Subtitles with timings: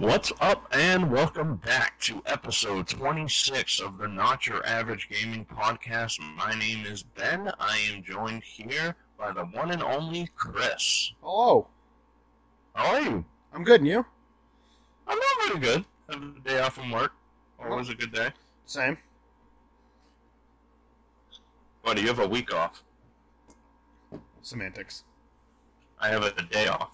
[0.00, 6.18] What's up, and welcome back to episode 26 of the Not Your Average Gaming Podcast.
[6.36, 7.52] My name is Ben.
[7.60, 11.12] I am joined here by the one and only Chris.
[11.22, 11.68] Hello.
[12.74, 13.26] How are you?
[13.52, 14.06] I'm good, and you?
[15.06, 15.84] I'm not pretty good.
[16.10, 17.12] Have a day off from work.
[17.62, 17.70] Oh.
[17.70, 18.30] Always a good day.
[18.64, 18.96] Same.
[21.84, 22.82] Buddy, you have a week off.
[24.40, 25.04] Semantics.
[25.98, 26.92] I have a day off.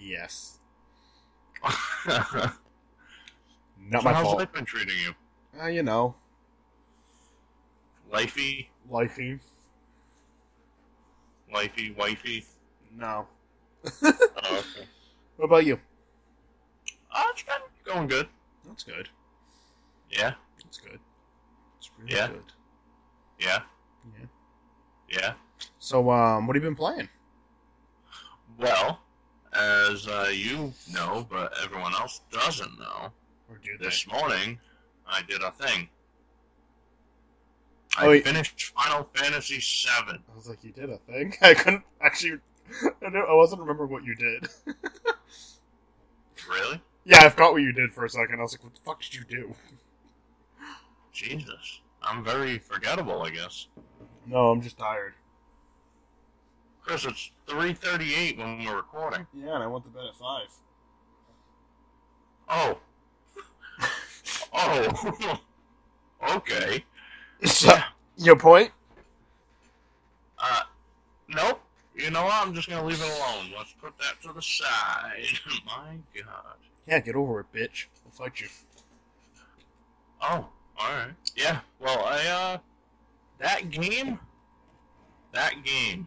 [0.00, 0.60] Yes.
[1.62, 2.50] So
[4.02, 4.38] my how's fault.
[4.38, 5.14] life been treating you?
[5.60, 6.14] Uh, you know,
[8.12, 9.38] Lifey, lifey.
[11.52, 12.44] wifey, wifey.
[12.96, 13.26] No.
[14.44, 14.86] Oh, okay.
[15.36, 15.78] What about you?
[17.14, 18.26] Oh, it's been going good.
[18.66, 19.08] That's good.
[20.10, 20.98] Yeah, That's good.
[21.78, 22.28] It's really Yeah.
[22.28, 22.42] good.
[23.38, 23.62] yeah,
[24.18, 24.26] Yeah.
[25.08, 25.32] yeah.
[25.78, 27.08] So, um, what have you been playing?
[28.58, 29.00] Well,
[29.52, 33.12] as uh, you know, but everyone else doesn't know,
[33.50, 33.84] Or do they?
[33.84, 34.58] this morning
[35.06, 35.88] I did a thing.
[37.98, 38.24] Oh, I wait.
[38.24, 40.18] finished Final Fantasy VII.
[40.32, 41.34] I was like, you did a thing.
[41.42, 42.38] I couldn't actually.
[43.04, 44.48] I, don't, I wasn't remember what you did.
[46.48, 46.80] Really?
[47.04, 48.38] yeah, I forgot what you did for a second.
[48.38, 49.54] I was like, what the fuck did you do?
[51.12, 51.80] Jesus.
[52.02, 53.66] I'm very forgettable, I guess.
[54.26, 55.14] No, I'm just tired.
[56.82, 59.26] Chris, it's 3.38 when we're recording.
[59.32, 60.48] Yeah, and I went to bed at five.
[62.48, 62.78] Oh.
[64.52, 65.40] oh.
[66.36, 66.84] okay.
[67.44, 67.76] So,
[68.16, 68.70] your point?
[70.38, 70.62] Uh,
[71.28, 71.60] nope.
[71.94, 72.34] You know what?
[72.34, 73.52] I'm just gonna leave it alone.
[73.56, 75.38] Let's put that to the side.
[75.66, 76.56] My God.
[76.86, 77.86] Yeah, get over it, bitch.
[78.04, 78.48] I'll fight you.
[80.20, 80.48] Oh,
[80.80, 81.14] alright.
[81.36, 82.58] Yeah, well, I, uh,
[83.38, 84.18] that game,
[85.32, 86.06] that game,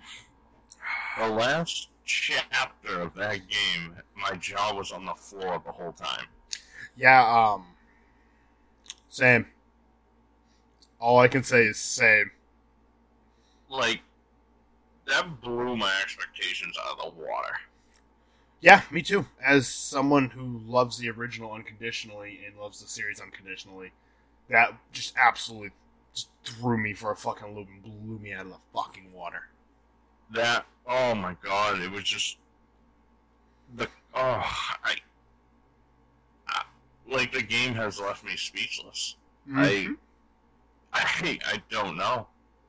[1.18, 6.28] the last chapter of that game, my jaw was on the floor the whole time.
[6.96, 7.66] Yeah, um.
[9.10, 9.46] Same.
[11.00, 12.32] All I can say is same.
[13.70, 14.02] Like,
[15.08, 17.60] that blew my expectations out of the water.
[18.62, 19.28] Yeah, me too.
[19.46, 23.92] As someone who loves the original unconditionally and loves the series unconditionally,
[24.50, 25.72] that just absolutely
[26.14, 29.44] just threw me for a fucking loop and blew me out of the fucking water.
[30.32, 32.38] That, oh my god, it was just,
[33.76, 34.44] the, oh,
[34.84, 34.96] I,
[36.48, 36.64] I
[37.10, 39.16] like, the game has left me speechless.
[39.50, 39.98] Mhm.
[40.94, 42.28] I I don't know.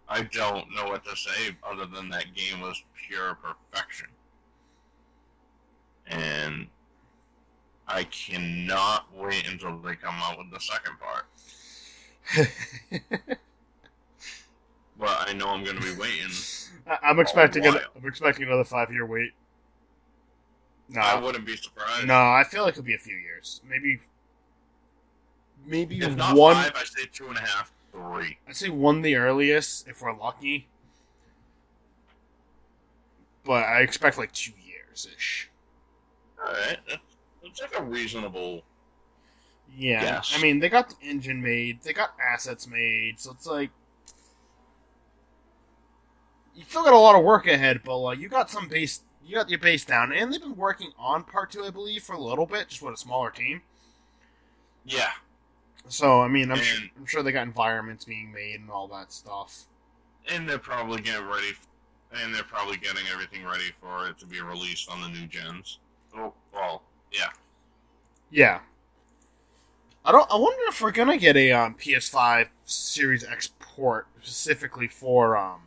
[0.09, 4.09] I don't know what to say other than that game was pure perfection.
[6.07, 6.69] And
[7.89, 11.27] I cannot wait until they come out with the second part.
[14.99, 16.31] But I know I'm going to be waiting.
[16.89, 19.33] I- I'm expecting a an, I'm expecting another five year wait.
[20.89, 22.07] No, I wouldn't be surprised.
[22.07, 23.61] no, I feel like it'll be a few years.
[23.69, 24.01] Maybe,
[25.67, 26.55] maybe If not one.
[26.55, 28.39] five, I say two and a half, three.
[28.49, 30.69] I'd say one the earliest if we're lucky.
[33.45, 35.51] But I expect like two years ish.
[36.39, 37.03] Alright, that's,
[37.43, 38.63] that's like a reasonable.
[39.77, 40.03] Yeah.
[40.03, 40.33] Yes.
[40.37, 43.71] I mean, they got the engine made, they got assets made, so it's like.
[46.57, 49.01] You still got a lot of work ahead, but like, you got some base.
[49.25, 52.15] You got your base down, and they've been working on part two, I believe, for
[52.15, 53.61] a little bit, just with a smaller team.
[54.85, 55.11] Yeah.
[55.89, 59.13] So I mean, I'm, And- I'm sure they got environments being made and all that
[59.13, 59.65] stuff.
[60.29, 61.67] And they're probably getting ready, f-
[62.13, 65.79] and they're probably getting everything ready for it to be released on the new gens.
[66.17, 67.29] Oh, well, yeah.
[68.31, 68.61] Yeah.
[70.05, 70.31] I don't.
[70.31, 75.61] I wonder if we're gonna get a um, PS5 Series X port specifically for um.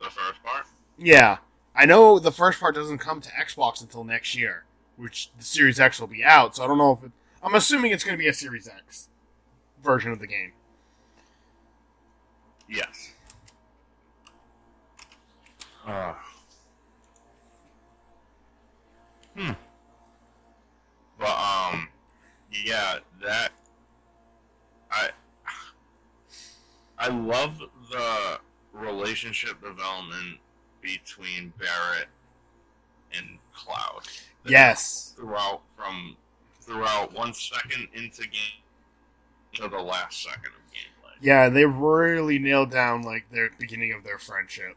[0.00, 0.66] The first part?
[0.96, 1.38] Yeah,
[1.74, 4.64] I know the first part doesn't come to Xbox until next year,
[4.96, 6.56] which the Series X will be out.
[6.56, 9.08] So I don't know if it, I'm assuming it's gonna be a Series X
[9.82, 10.52] version of the game.
[12.68, 13.12] Yes.
[15.86, 16.14] Uh,
[19.36, 19.52] hmm.
[21.18, 21.88] But, um,
[22.52, 23.52] yeah, that.
[24.90, 25.10] I.
[27.00, 28.40] I love the
[28.78, 30.38] relationship development
[30.80, 32.08] between Barrett
[33.16, 34.02] and Cloud.
[34.46, 35.14] Yes.
[35.16, 36.16] Throughout, from
[36.60, 38.62] throughout one second into game
[39.54, 41.14] to the last second of gameplay.
[41.20, 44.76] Yeah, they really nailed down like their beginning of their friendship.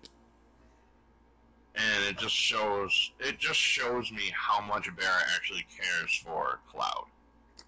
[1.75, 7.06] and it just shows it just shows me how much Barrett actually cares for Cloud.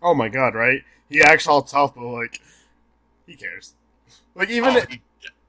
[0.01, 0.81] Oh my god, right?
[1.09, 2.41] He acts all tough, but like
[3.27, 3.75] he cares.
[4.35, 5.01] Like even Oh, he-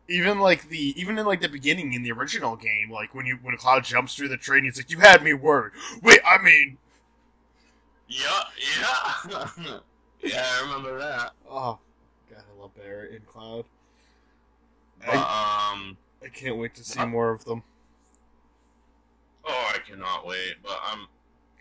[0.08, 3.38] even like the even in like the beginning in the original game, like when you
[3.42, 5.72] when Cloud jumps through the train, he's like, "You had me worried."
[6.02, 6.76] Wait, I mean,
[8.08, 8.42] Yeah,
[8.78, 9.48] yeah.
[10.22, 11.32] yeah, I remember that.
[11.48, 11.78] Oh,
[12.30, 13.64] God, I love Barrett and Cloud.
[15.04, 17.62] But, um, I can't wait to see Uh, more of them.
[19.46, 20.56] oh, I cannot wait.
[20.62, 21.06] But I'm,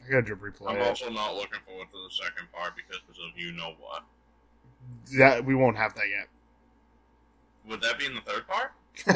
[0.05, 0.81] I gotta replay I'm it.
[0.87, 4.03] also not looking forward to the second part because of you know what.
[5.17, 6.27] That we won't have that yet.
[7.67, 8.73] Would that be in the third part?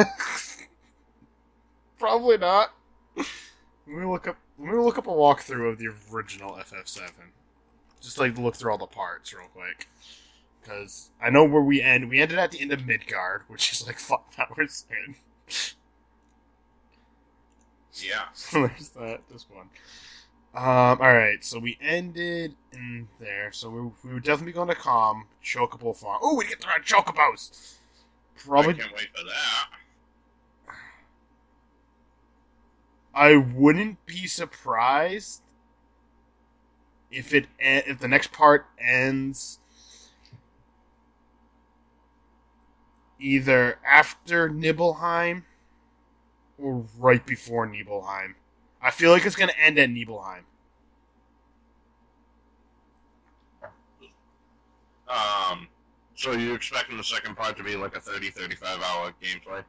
[1.99, 2.73] Probably not.
[3.15, 3.25] Let
[3.87, 4.37] me look up.
[4.59, 7.09] Let me look up a walkthrough of the original FF7.
[8.01, 9.87] Just like look through all the parts real quick,
[10.61, 12.09] because I know where we end.
[12.09, 15.15] We ended at the end of Midgar, which is like five hours in.
[17.93, 18.25] Yeah.
[18.33, 19.21] So there's that.
[19.31, 19.69] This one.
[20.53, 21.01] Um.
[21.01, 21.43] All right.
[21.43, 23.51] So we ended in there.
[23.51, 26.19] So we, we would definitely be going to Com Chocobo Farm.
[26.21, 27.76] Oh, we get to ride Chocobos.
[28.37, 28.73] Probably.
[28.75, 29.67] I can't wait for that.
[33.13, 35.41] I wouldn't be surprised
[37.11, 39.59] if it e- if the next part ends
[43.19, 45.45] either after Nibelheim
[46.57, 48.35] or right before Nibelheim.
[48.81, 50.45] I feel like it's going to end at Nibelheim.
[55.07, 55.66] Um,
[56.17, 59.63] so you're expecting the second part to be like a 30, 35 hour gameplay?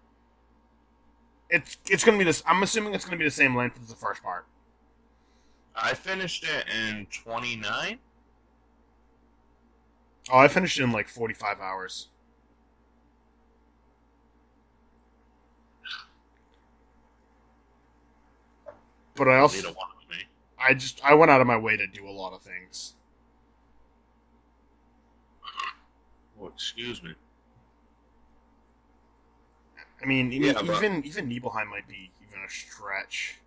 [1.50, 2.43] It's it's going to be this.
[2.47, 4.47] I'm assuming it's going to be the same length as the first part.
[5.77, 7.99] I finished it in 29.
[10.33, 12.09] Oh, I finished it in like 45 hours.
[19.15, 20.25] But I also Neither one of me.
[20.59, 22.95] I just I went out of my way to do a lot of things.
[26.40, 27.14] Oh, excuse me.
[30.02, 33.38] I mean, even but- even, even Nibelheim might be even a stretch.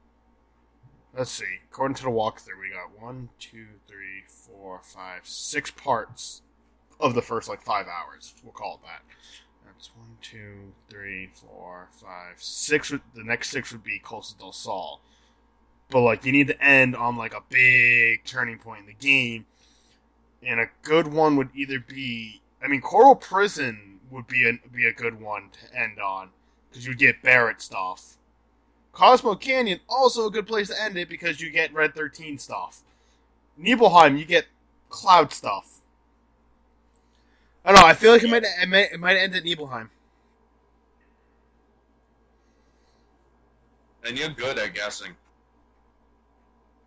[1.15, 1.59] Let's see.
[1.69, 6.41] According to the walkthrough, we got one, two, three, four, five, six parts
[6.99, 8.33] of the first like five hours.
[8.43, 9.01] We'll call it that.
[9.65, 12.89] That's one, two, three, four, five, six.
[12.89, 15.01] The next six would be Costa del Sol.
[15.89, 19.45] But like, you need to end on like a big turning point in the game,
[20.43, 22.40] and a good one would either be.
[22.63, 26.29] I mean, Corel Prison would be a be a good one to end on
[26.69, 28.17] because you get Barrett stuff.
[28.93, 32.81] Cosmo Canyon also a good place to end it because you get Red Thirteen stuff.
[33.57, 34.45] Nibelheim you get
[34.89, 35.79] Cloud stuff.
[37.63, 37.87] I don't know.
[37.87, 39.89] I feel like it might it might, it might end at Nibelheim.
[44.03, 45.15] And you're good at guessing.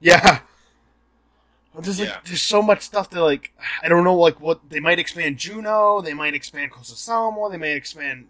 [0.01, 0.41] Yeah.
[1.77, 2.21] I'm just like Yeah.
[2.25, 6.01] there's so much stuff that like I don't know like what they might expand Juno,
[6.01, 8.29] they might expand Costa Salmo, they might expand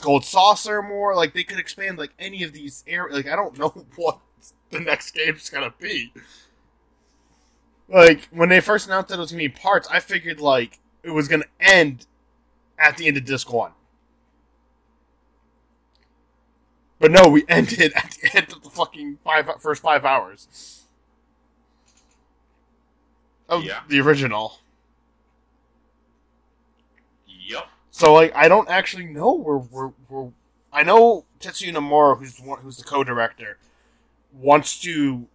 [0.00, 1.14] Gold Saucer more.
[1.14, 3.16] Like they could expand like any of these areas.
[3.16, 4.18] Like I don't know what
[4.70, 6.12] the next game's gonna be.
[7.88, 11.10] Like when they first announced that it was gonna be parts, I figured like it
[11.10, 12.06] was gonna end
[12.78, 13.72] at the end of disc one.
[16.98, 20.85] But no, we ended at the end of the fucking five first five hours.
[23.48, 23.82] Of Yeah.
[23.88, 24.58] the original.
[27.26, 27.66] Yep.
[27.90, 30.30] So like I don't actually know where we're, we're
[30.72, 33.58] I know Tetsuya Nomura, who's one, who's the co-director,
[34.32, 35.26] wants to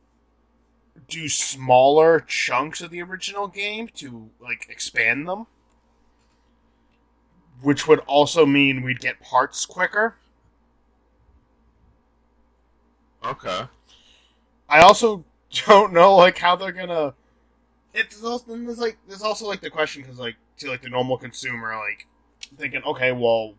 [1.07, 5.47] do smaller chunks of the original game to like expand them,
[7.61, 10.15] which would also mean we'd get parts quicker.
[13.23, 13.63] Okay.
[14.69, 15.23] I also
[15.65, 17.13] don't know like how they're gonna.
[17.93, 21.17] It's also there's like there's also like the question because like to like the normal
[21.17, 22.07] consumer like
[22.57, 23.55] thinking okay well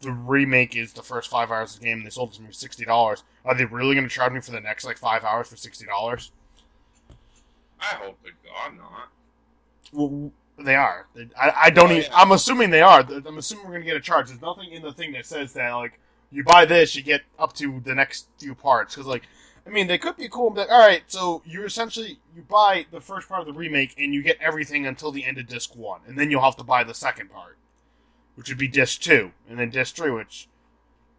[0.00, 2.40] the remake is the first five hours of the game and they sold it to
[2.42, 5.24] me for sixty dollars are they really gonna charge me for the next like five
[5.24, 6.32] hours for sixty dollars?
[7.80, 9.08] I hope to God not.
[9.92, 11.06] Well, they are.
[11.14, 11.90] They- I, I don't.
[11.90, 12.16] Oh, even, yeah.
[12.16, 13.00] I'm assuming they are.
[13.00, 14.28] I'm assuming we're gonna get a charge.
[14.28, 15.98] There's nothing in the thing that says that like
[16.30, 18.94] you buy this, you get up to the next few parts.
[18.94, 19.22] Because like,
[19.66, 20.46] I mean, they could be cool.
[20.48, 23.52] and be like, all right, so you essentially you buy the first part of the
[23.52, 26.56] remake and you get everything until the end of disc one, and then you'll have
[26.56, 27.56] to buy the second part,
[28.34, 30.10] which would be disc two, and then disc three.
[30.10, 30.48] Which,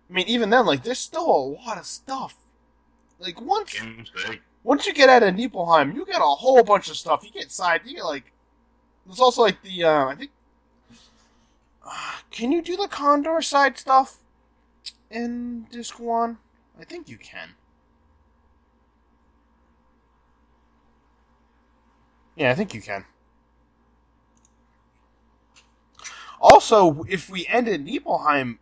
[0.10, 2.36] I mean, even then, like, there's still a lot of stuff.
[3.20, 3.76] Like once
[4.64, 7.24] once you get out of Nibelheim, you get a whole bunch of stuff.
[7.24, 8.32] You get side, you get like,
[9.06, 10.32] there's also like the, uh, I think,
[11.86, 14.18] uh, can you do the Condor side stuff
[15.10, 16.38] in Disc 1?
[16.80, 17.50] I think you can.
[22.36, 23.06] Yeah, I think you can.
[26.40, 28.60] Also, if we end at Nibelheim,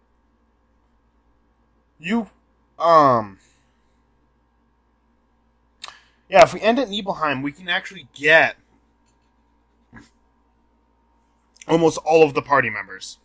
[1.99, 2.29] you,
[2.77, 3.37] um,
[6.29, 8.55] Yeah, if we end at Nibelheim, we can actually get
[11.67, 13.17] almost all of the party members.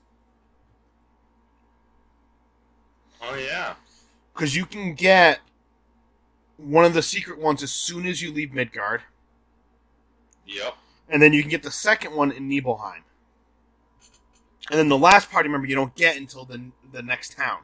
[3.23, 3.75] Oh yeah.
[4.33, 5.41] Because you can get
[6.57, 9.01] one of the secret ones as soon as you leave Midgar,
[10.47, 10.75] Yep.
[11.09, 13.03] and then you can get the second one in Nibelheim.
[14.71, 17.59] And then the last party member you don't get until the the next town.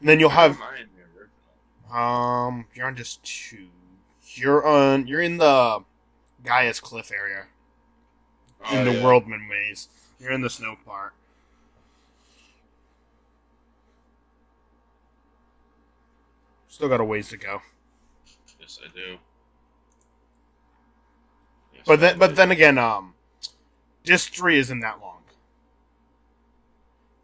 [0.00, 2.48] And then you'll have Mine, the original.
[2.48, 3.68] um you're on just two.
[4.34, 5.84] You're on you're in the
[6.44, 7.44] Gaea's Cliff area.
[8.64, 9.04] Oh, in the yeah.
[9.04, 9.88] Whirlwind Maze.
[10.18, 11.12] You're in the snow part.
[16.68, 17.60] Still got a ways to go.
[18.70, 19.18] Yes, I do.
[21.72, 23.14] Yes, But I then, but then again, um,
[24.04, 25.24] Disc three isn't that long.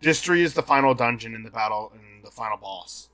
[0.00, 3.10] Disc three is the final dungeon in the battle and the final boss,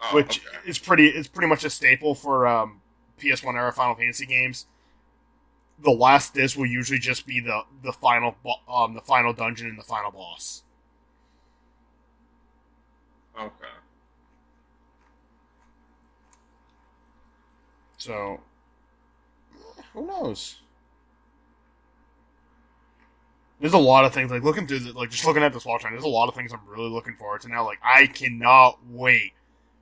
[0.00, 0.58] Oh, which okay.
[0.66, 1.08] is pretty.
[1.08, 2.80] It's pretty much a staple for um,
[3.18, 4.66] PS1 era Final Fantasy games.
[5.78, 9.68] The last disc will usually just be the the final bo- um the final dungeon
[9.68, 10.64] and the final boss.
[13.38, 13.83] Okay.
[18.04, 18.40] So,
[19.94, 20.56] who knows?
[23.58, 25.84] There's a lot of things like looking through the like just looking at this watch
[25.84, 25.92] time.
[25.92, 27.64] There's a lot of things I'm really looking forward to now.
[27.64, 29.32] Like I cannot wait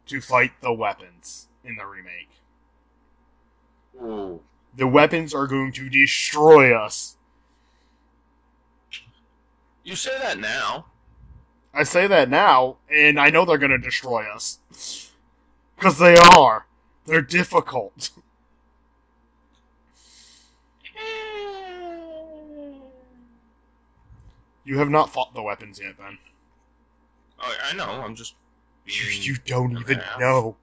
[0.07, 2.31] to fight the weapons in the remake.
[4.01, 4.41] Ooh.
[4.77, 7.17] The weapons are going to destroy us.
[9.83, 10.87] You say that now.
[11.75, 15.11] I say that now, and I know they're going to destroy us
[15.75, 16.67] because they are.
[17.07, 18.11] They're difficult.
[24.65, 26.19] You have not fought the weapons yet, then.
[27.41, 28.03] Oh, I know.
[28.03, 28.35] I'm just.
[28.87, 30.57] You, you don't even know.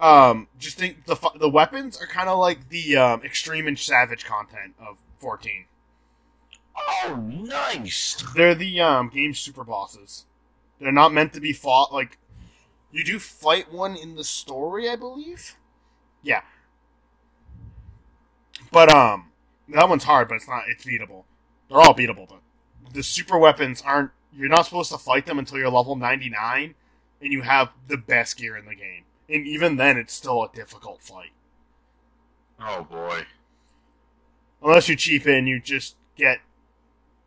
[0.00, 4.24] Um, just think the the weapons are kind of like the um, extreme and savage
[4.24, 5.64] content of 14.
[6.76, 8.24] Oh, nice.
[8.36, 10.24] They're the um, game super bosses.
[10.80, 12.18] They're not meant to be fought like
[12.90, 15.56] you do fight one in the story, I believe.
[16.22, 16.42] Yeah.
[18.72, 19.30] But um
[19.68, 21.24] that one's hard, but it's not it's beatable.
[21.68, 22.40] They're all beatable though.
[22.92, 26.74] The super weapons aren't you're not supposed to fight them until you're level 99
[27.20, 29.04] and you have the best gear in the game.
[29.28, 31.32] And even then it's still a difficult fight.
[32.60, 33.22] Oh boy.
[34.62, 36.40] Unless you cheap in, you just get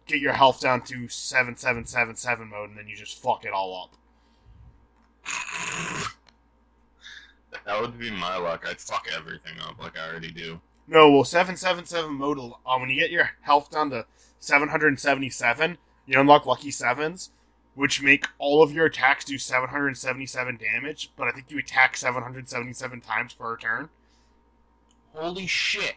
[0.07, 3.97] get your health down to 7777 mode and then you just fuck it all up.
[7.65, 8.65] That would be my luck.
[8.67, 10.59] I'd fuck everything up like I already do.
[10.87, 12.37] No, well, seven seven seven mode.
[12.39, 14.05] Uh, when you get your health down to
[14.39, 17.31] seven hundred and seventy seven, you unlock lucky sevens,
[17.75, 21.11] which make all of your attacks do seven hundred and seventy seven damage.
[21.15, 23.89] But I think you attack seven hundred seventy seven times per turn,
[25.13, 25.95] Holy shit.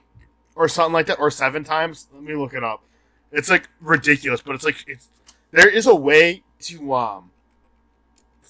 [0.54, 2.08] or something like that, or seven times.
[2.12, 2.84] Let me look it up.
[3.32, 5.08] It's like ridiculous, but it's like it's
[5.50, 7.30] there is a way to um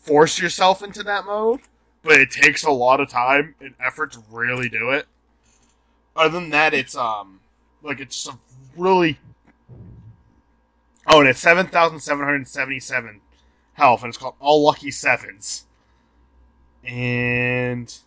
[0.05, 1.61] force yourself into that mode,
[2.03, 5.07] but it takes a lot of time and effort to really do it.
[6.15, 7.41] Other than that, it's um
[7.83, 8.39] like it's a
[8.77, 9.19] really
[11.07, 13.21] oh, and it's seven thousand seven hundred seventy seven
[13.73, 15.65] health, and it's called All Lucky Sevens,
[16.85, 17.99] and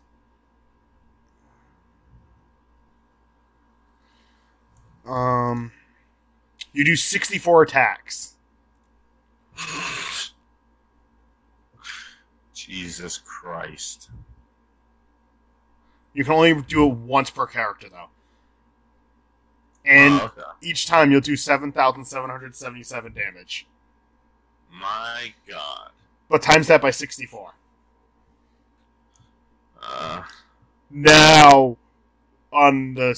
[5.06, 5.72] um
[6.72, 8.36] you do sixty four attacks.
[12.68, 14.10] Jesus Christ.
[16.14, 18.10] You can only do it once per character though.
[19.86, 20.42] And Oh, okay.
[20.62, 23.66] each time you'll do 7,777 damage.
[24.70, 25.92] My God.
[26.30, 27.54] But times that by 64.
[29.82, 30.24] Uh,
[30.90, 31.78] Now,
[32.52, 33.18] on the,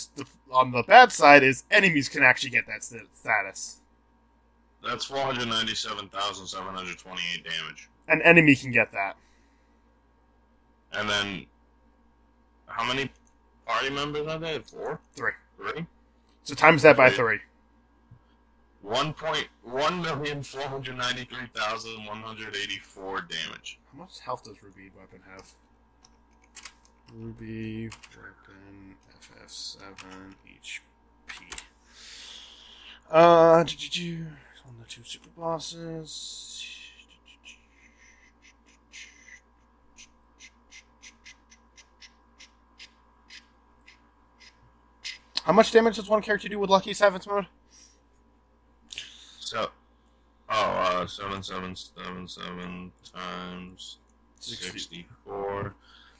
[0.52, 3.80] on the bad side is enemies can actually get that status.
[4.86, 7.90] that's 497,728 damage.
[8.08, 9.16] An enemy can get that.
[10.94, 11.46] And then,
[12.68, 13.12] how many
[13.66, 14.60] party members are there?
[14.62, 15.00] Four?
[15.16, 15.32] Three.
[15.58, 15.86] Three?
[16.44, 17.18] So times that by Three.
[17.18, 17.40] three.
[18.82, 23.78] One point one million four hundred ninety three thousand one hundred eighty four damage.
[23.92, 25.52] How much health does Ruby weapon have?
[27.14, 29.78] Ruby weapon FF7
[30.48, 31.62] HP.
[33.12, 34.26] Uh, do
[34.68, 36.66] on the two super bosses.
[45.50, 47.48] How much damage does one character do with Lucky Sevens mode?
[49.40, 49.72] So,
[50.48, 53.98] oh, uh, seven seven seven seven times
[54.40, 55.74] sixty-four.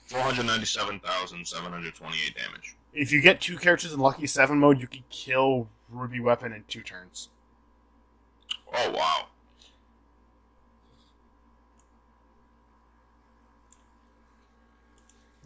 [0.06, 2.74] Four hundred ninety-seven thousand seven hundred twenty-eight damage.
[2.92, 6.64] If you get two characters in Lucky Seven mode, you can kill Ruby Weapon in
[6.66, 7.28] two turns.
[8.74, 9.26] Oh wow!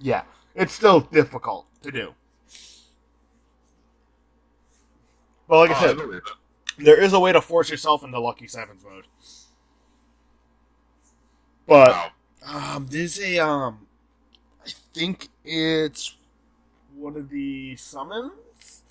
[0.01, 0.23] Yeah,
[0.55, 2.15] it's still difficult to do.
[5.49, 6.23] But like I Oh, said, believe it.
[6.79, 9.07] there is a way to force yourself into Lucky Sevens mode.
[11.67, 12.11] But Wow.
[12.47, 13.87] um, there's a um,
[14.67, 16.17] I think it's
[16.95, 18.83] one of the summons.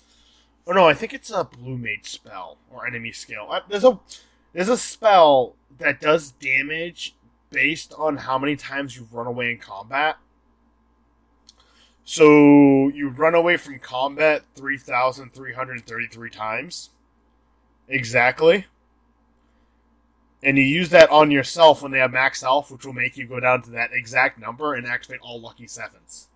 [0.66, 3.48] Oh no, I think it's a blue mage spell or enemy skill.
[3.50, 3.98] Uh, There's a
[4.52, 7.14] there's a spell that does damage
[7.50, 10.16] based on how many times you run away in combat.
[12.04, 16.90] So you run away from combat three thousand three hundred thirty-three times.
[17.88, 18.66] Exactly.
[20.42, 23.26] And you use that on yourself when they have max health, which will make you
[23.26, 26.28] go down to that exact number and activate all lucky sevens.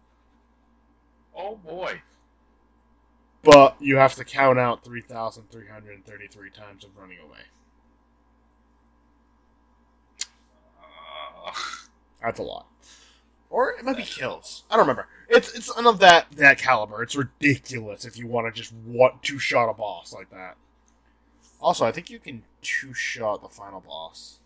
[1.37, 2.01] Oh boy.
[3.45, 7.39] But you have to count out 3,333 times of running away.
[11.47, 11.53] Uh,
[12.23, 12.67] That's a lot.
[13.51, 14.65] Or it might be kills.
[14.71, 15.07] I don't remember.
[15.29, 17.03] It's it's none of that that caliber.
[17.03, 20.57] It's ridiculous if you want to just want two shot a boss like that.
[21.61, 24.39] Also, I think you can two shot the final boss.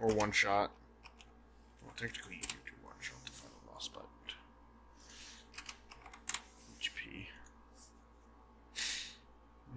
[0.00, 0.70] Or one shot.
[1.82, 4.04] Well, technically you can do one shot the final boss, but
[6.80, 7.26] HP.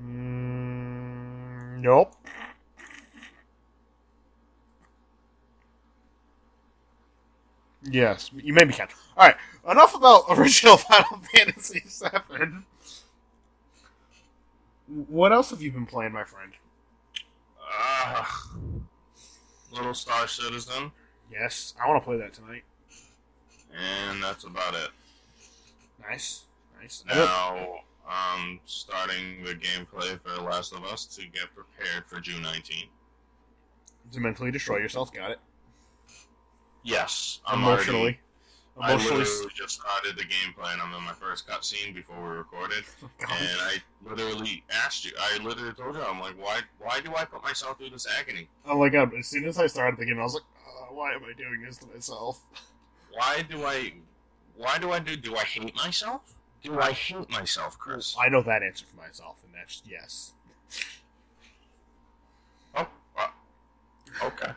[0.02, 2.16] Mm, nope.
[7.84, 8.88] Yes, you maybe can.
[9.18, 9.36] All right,
[9.70, 12.64] enough about original Final Fantasy VII.
[15.08, 16.52] What else have you been playing, my friend?
[18.06, 18.26] uh,
[19.72, 20.92] Little Star Citizen,
[21.32, 22.64] Yes, I want to play that tonight.
[23.74, 24.90] and that's about it.
[26.02, 26.44] Nice,
[26.82, 27.06] nice.
[27.08, 32.44] Now, I'm starting the gameplay for The Last of Us to get prepared for June
[32.44, 32.90] 19th.
[34.12, 35.40] To mentally destroy yourself, got it.
[36.84, 38.20] Yes, I'm Emotionally,
[38.78, 42.38] Already, I literally just started the gameplay, and I'm in my first cutscene before we
[42.38, 42.84] recorded.
[43.22, 47.26] And I literally asked you, I literally told you, I'm like, why, why do I
[47.26, 48.48] put myself through this agony?
[48.66, 49.14] Oh my god!
[49.14, 51.62] As soon as I started the game, I was like, oh, "Why am I doing
[51.64, 52.44] this to myself?"
[53.14, 53.94] Why do I,
[54.56, 55.16] why do I do?
[55.18, 56.22] Do I hate myself?
[56.64, 58.16] Do I hate myself, Chris?
[58.20, 60.34] I know that answer for myself, and that's yes.
[62.76, 63.28] Oh, uh,
[64.24, 64.52] okay,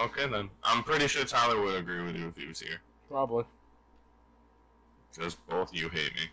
[0.00, 0.50] okay then.
[0.64, 2.80] I'm pretty sure Tyler would agree with you if he was here,
[3.10, 3.44] Probably.
[5.12, 6.30] because both you hate me.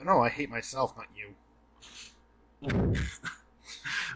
[0.00, 1.34] I know I hate myself, not you.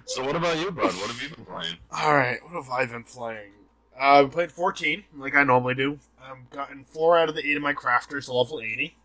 [0.07, 0.95] so what about you, bud?
[0.95, 1.77] What have you been playing?
[1.93, 3.51] All right, what have I been playing?
[3.95, 5.99] Uh, I've played 14, like I normally do.
[6.23, 8.97] I've gotten four out of the eight of my crafters to level 80.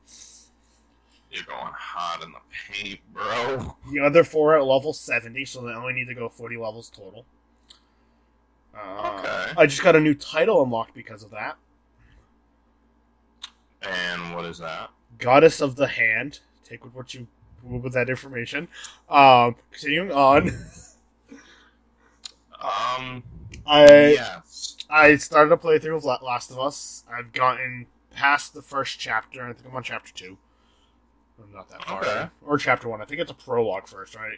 [1.31, 2.39] You're going hot in the
[2.71, 3.75] paint, bro.
[3.91, 6.89] The other four are at level 70, so they only need to go 40 levels
[6.89, 7.25] total.
[8.73, 9.53] Uh, Okay.
[9.57, 11.57] I just got a new title unlocked because of that.
[13.87, 14.89] And what is that?
[15.17, 16.39] Goddess of the Hand.
[16.63, 17.27] Take with what you
[17.63, 18.67] will with that information.
[19.09, 20.49] Um, continuing on,
[22.61, 23.23] Um,
[23.65, 24.41] I yeah.
[24.89, 27.03] I started a playthrough of Last of Us.
[27.11, 29.47] I've gotten past the first chapter.
[29.47, 30.37] I think I'm on chapter two.
[31.41, 32.01] I'm not that far.
[32.01, 32.27] Okay.
[32.45, 33.01] Or chapter one.
[33.01, 34.37] I think it's a prologue first, right?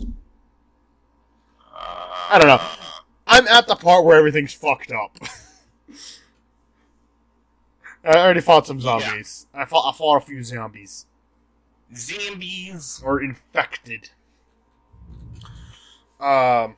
[0.00, 0.04] Uh,
[2.30, 2.60] I don't know.
[3.26, 5.18] I'm at the part where everything's fucked up.
[8.04, 9.46] I already fought some zombies.
[9.52, 11.06] I fought I fought a few zombies.
[11.94, 13.02] Zombies.
[13.04, 14.10] Or infected.
[16.20, 16.76] Um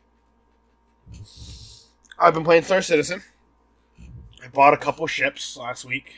[2.18, 3.22] I've been playing Star Citizen.
[4.42, 6.14] I bought a couple ships last week.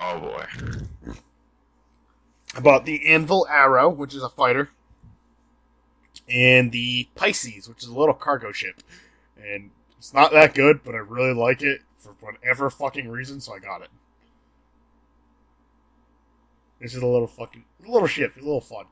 [0.00, 0.46] Oh boy.
[2.56, 4.70] I bought the Anvil Arrow, which is a fighter,
[6.28, 8.82] and the Pisces, which is a little cargo ship.
[9.40, 13.54] And it's not that good, but I really like it for whatever fucking reason, so
[13.54, 13.90] I got it.
[16.80, 18.86] This is a little fucking a little shit, a little fun.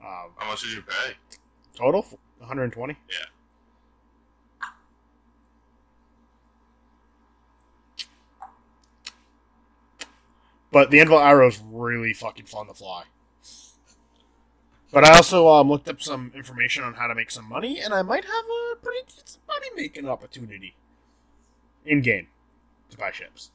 [0.00, 1.14] Um, How much did you pay?
[1.74, 2.02] total
[2.38, 2.96] 120.
[3.08, 3.16] Yeah.
[10.70, 13.04] But the Anvil Arrow is really fucking fun to fly.
[14.92, 17.94] But I also um, looked up some information on how to make some money, and
[17.94, 20.74] I might have a pretty decent money making opportunity
[21.88, 22.28] in game
[22.90, 23.50] to buy ships.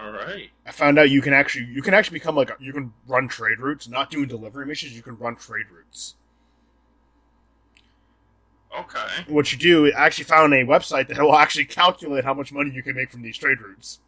[0.00, 0.50] All right.
[0.66, 3.28] I found out you can actually you can actually become like a, you can run
[3.28, 4.94] trade routes, not doing delivery missions.
[4.94, 6.14] You can run trade routes.
[8.78, 9.24] Okay.
[9.28, 12.70] What you do, I actually found a website that will actually calculate how much money
[12.70, 14.00] you can make from these trade routes.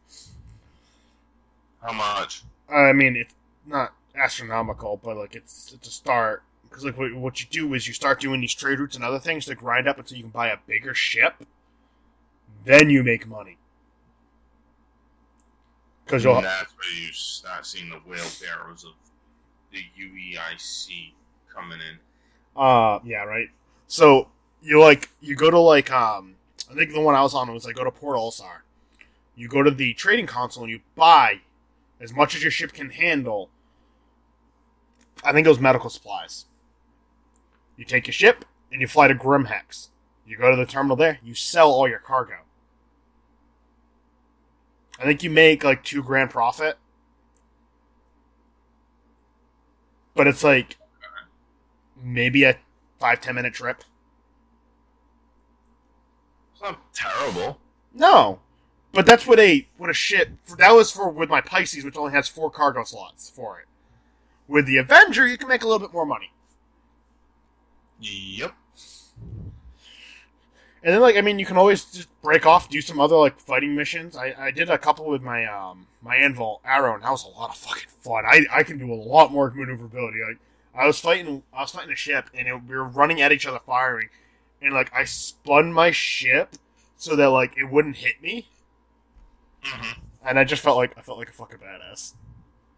[1.82, 2.42] How much?
[2.68, 3.34] I mean, it's
[3.66, 6.42] not astronomical, but like it's it's a start.
[6.70, 9.18] Because like what, what you do is you start doing these trade routes and other
[9.18, 11.44] things to grind up until you can buy a bigger ship.
[12.64, 13.58] Then you make money.
[16.04, 18.92] Because you'll And that's where you start seeing the wheelbarrows of
[19.72, 21.12] the UEIC
[21.52, 21.98] coming in.
[22.56, 23.48] Uh, yeah, right.
[23.86, 24.28] So
[24.62, 26.34] you like you go to like um,
[26.70, 28.62] I think the one I was on was like go to Port Olisar.
[29.36, 31.40] You go to the trading console and you buy
[32.00, 33.50] as much as your ship can handle.
[35.22, 36.46] I think it was medical supplies.
[37.80, 39.88] You take your ship and you fly to Grimhex.
[40.26, 41.18] You go to the terminal there.
[41.24, 42.34] You sell all your cargo.
[44.98, 46.76] I think you make like two grand profit.
[50.14, 50.76] But it's like
[51.96, 52.58] maybe a
[52.98, 53.82] five ten minute trip.
[56.52, 57.60] It's not terrible.
[57.94, 58.40] No,
[58.92, 60.28] but that's what a what a shit.
[60.58, 63.66] That was for with my Pisces, which only has four cargo slots for it.
[64.46, 66.30] With the Avenger, you can make a little bit more money.
[68.00, 68.54] Yep.
[70.82, 73.38] And then, like, I mean, you can always just break off, do some other like
[73.38, 74.16] fighting missions.
[74.16, 77.28] I, I did a couple with my um my Anvil Arrow, and that was a
[77.28, 78.24] lot of fucking fun.
[78.26, 80.18] I, I can do a lot more maneuverability.
[80.26, 80.38] Like,
[80.74, 83.46] I was fighting I was fighting a ship, and it, we were running at each
[83.46, 84.08] other firing,
[84.62, 86.54] and like I spun my ship
[86.96, 88.48] so that like it wouldn't hit me,
[89.62, 92.12] hmm and I just felt like I felt like a fucking badass.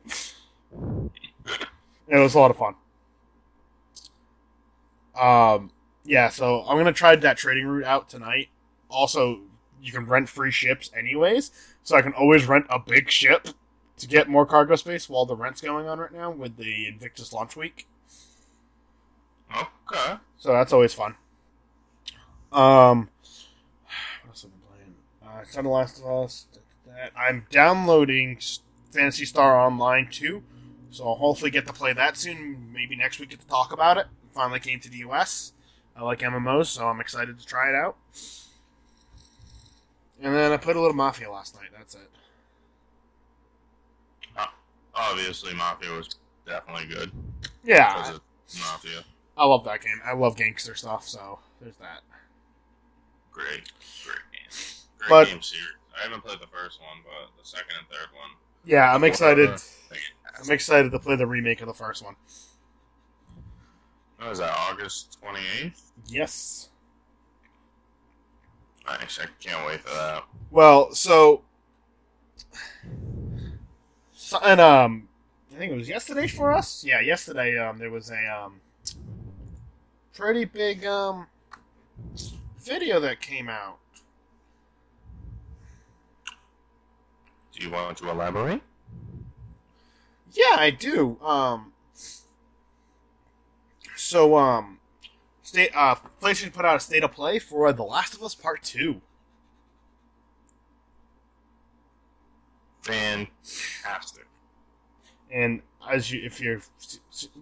[2.08, 2.74] it was a lot of fun.
[5.18, 5.70] Um,
[6.04, 8.48] yeah, so I'm gonna try that trading route out tonight.
[8.88, 9.40] Also,
[9.80, 11.50] you can rent free ships anyways,
[11.82, 13.48] so I can always rent a big ship
[13.98, 17.32] to get more cargo space while the rent's going on right now with the Invictus
[17.32, 17.86] launch week.
[19.54, 20.14] Okay.
[20.38, 21.14] So that's always fun.
[22.50, 23.08] Um,
[24.22, 25.40] what else have I been playing?
[25.40, 26.46] Uh, Son of Last of Us.
[26.86, 28.38] That I'm downloading
[28.90, 30.42] Phantasy Star Online 2,
[30.90, 32.72] so I'll hopefully get to play that soon.
[32.72, 34.06] Maybe next week get to talk about it.
[34.34, 35.52] Finally came to the US.
[35.96, 37.96] I like MMOs, so I'm excited to try it out.
[40.22, 41.68] And then I played a little Mafia last night.
[41.76, 42.10] That's it.
[44.36, 44.46] Uh,
[44.94, 46.16] obviously, Mafia was
[46.46, 47.10] definitely good.
[47.64, 48.16] Yeah,
[48.58, 49.04] Mafia.
[49.36, 50.00] I love that game.
[50.04, 52.00] I love gangster stuff, so there's that.
[53.32, 53.72] Great.
[54.04, 54.50] Great game.
[54.98, 55.66] Great But- game series.
[55.98, 58.30] I haven't played the first one, but the second and third one.
[58.64, 59.50] Yeah, I'm excited.
[60.42, 62.16] I'm excited to play the remake of the first one.
[64.22, 65.82] What was that, August 28th?
[66.06, 66.68] Yes.
[68.86, 69.18] Nice.
[69.20, 70.22] I can't wait for that.
[70.48, 71.42] Well, so,
[74.12, 75.08] so and um,
[75.52, 76.84] I think it was yesterday for us.
[76.86, 77.58] Yeah, yesterday.
[77.58, 78.60] Um, there was a um,
[80.14, 81.26] pretty big um,
[82.60, 83.78] video that came out.
[87.52, 88.62] Do you want to elaborate?
[90.32, 91.18] Yeah, I do.
[91.20, 91.71] Um,
[93.96, 94.78] so um,
[95.42, 98.62] state uh, PlayStation put out a state of play for The Last of Us Part
[98.62, 99.00] Two.
[102.82, 104.26] Fantastic.
[105.30, 106.68] And as you, if you've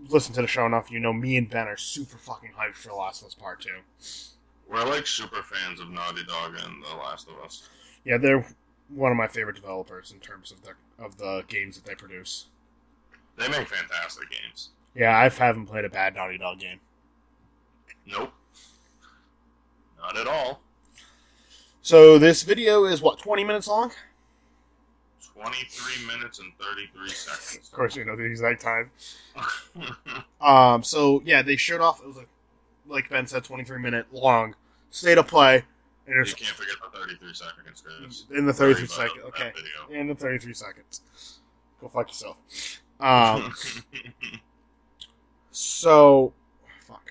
[0.08, 2.88] listened to the show enough, you know me and Ben are super fucking hyped for
[2.88, 3.70] The Last of Us Part Two.
[4.68, 7.68] We're like super fans of Naughty Dog and The Last of Us.
[8.04, 8.46] Yeah, they're
[8.88, 12.46] one of my favorite developers in terms of the of the games that they produce.
[13.36, 14.70] They make fantastic games.
[14.94, 16.80] Yeah, I haven't played a bad Naughty Dog game.
[18.06, 18.32] Nope.
[19.98, 20.60] Not at all.
[21.82, 23.92] So this video is what twenty minutes long.
[25.40, 27.68] 23 minutes and 33 seconds.
[27.68, 28.90] Of course, you know the exact time.
[30.40, 32.00] Um, so yeah, they showed off.
[32.00, 32.28] It was like,
[32.88, 34.54] like Ben said, twenty three minute long
[34.90, 35.62] state of play,
[36.06, 39.20] and you can't forget the 33 seconds, because in the thirty three second.
[39.26, 39.52] Okay,
[39.90, 41.02] in the thirty three seconds.
[41.80, 42.36] Go fuck yourself.
[43.00, 43.52] Um,
[45.60, 46.32] so
[46.80, 47.10] fuck.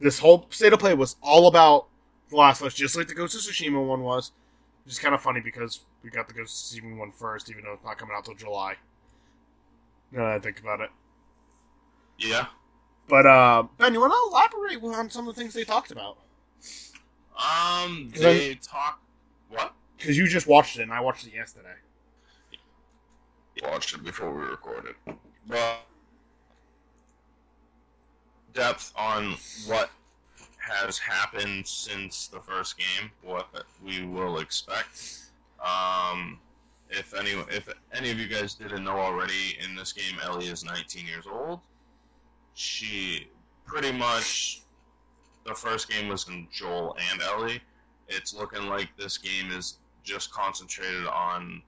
[0.00, 1.86] This whole state of play was all about
[2.30, 4.32] The Last of Us, just like the Ghost of Tsushima one was.
[4.84, 7.64] Which is kind of funny because we got the Ghost of Tsushima one first, even
[7.64, 8.76] though it's not coming out till July.
[10.12, 10.90] Now that I think about it.
[12.18, 12.46] yeah.
[13.08, 16.18] But uh, Ben, you want to elaborate on some of the things they talked about?
[17.38, 19.00] Um, they talk.
[19.48, 19.72] What?
[19.96, 21.74] Because you just watched it, and I watched it yesterday.
[23.62, 24.94] Watched it before we recorded.
[25.48, 25.78] Well,
[28.54, 29.90] depth on what
[30.58, 33.48] has happened since the first game, what
[33.84, 35.20] we will expect.
[35.64, 36.38] Um,
[36.90, 40.64] if any if any of you guys didn't know already, in this game, Ellie is
[40.64, 41.60] 19 years old.
[42.54, 43.28] She
[43.66, 44.62] pretty much
[45.44, 47.60] the first game was in Joel and Ellie.
[48.08, 51.62] It's looking like this game is just concentrated on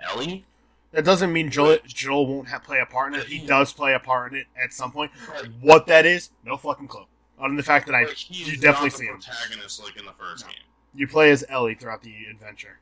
[0.00, 0.44] Ellie.
[0.92, 3.26] That doesn't mean Joel Joel won't have, play a part in it.
[3.26, 5.12] He does play a part in it at some point.
[5.60, 7.04] What that is, no fucking clue.
[7.38, 9.14] Other than the fact that I, you definitely see him.
[9.20, 10.50] protagonist like in the first No.
[10.50, 10.58] game,
[10.94, 12.80] You play as Ellie throughout the adventure.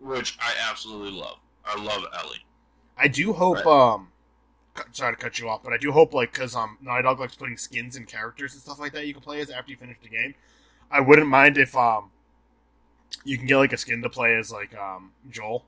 [0.00, 1.38] which I absolutely love.
[1.64, 2.44] I love Ellie.
[2.98, 3.64] I do hope.
[3.64, 3.66] Right.
[3.66, 4.08] Um,
[4.92, 7.36] sorry to cut you off, but I do hope like because um Naughty Dog likes
[7.36, 9.96] putting skins and characters and stuff like that you can play as after you finish
[10.02, 10.34] the game.
[10.90, 12.10] I wouldn't mind if um
[13.24, 15.64] you can get like a skin to play as like um Joel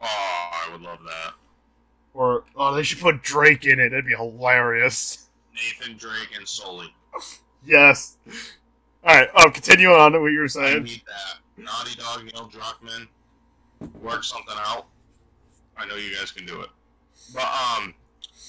[0.00, 1.34] Oh, I would love that.
[2.14, 3.90] or oh they should put Drake in it.
[3.90, 5.28] That'd be hilarious.
[5.54, 6.92] Nathan Drake and Sully.
[7.64, 8.16] Yes.
[9.04, 9.28] All right.
[9.36, 10.82] Um, continuing on to what you were I saying.
[10.84, 11.62] need that.
[11.64, 13.06] Naughty Dog, Neil Druckmann,
[14.02, 14.86] work something out.
[15.76, 16.68] I know you guys can do it.
[17.32, 17.44] But
[17.78, 17.94] um,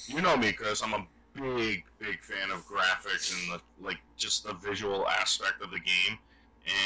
[0.08, 0.82] you know me, Chris.
[0.84, 1.06] I'm a
[1.36, 6.18] big, big fan of graphics and the like, just the visual aspect of the game.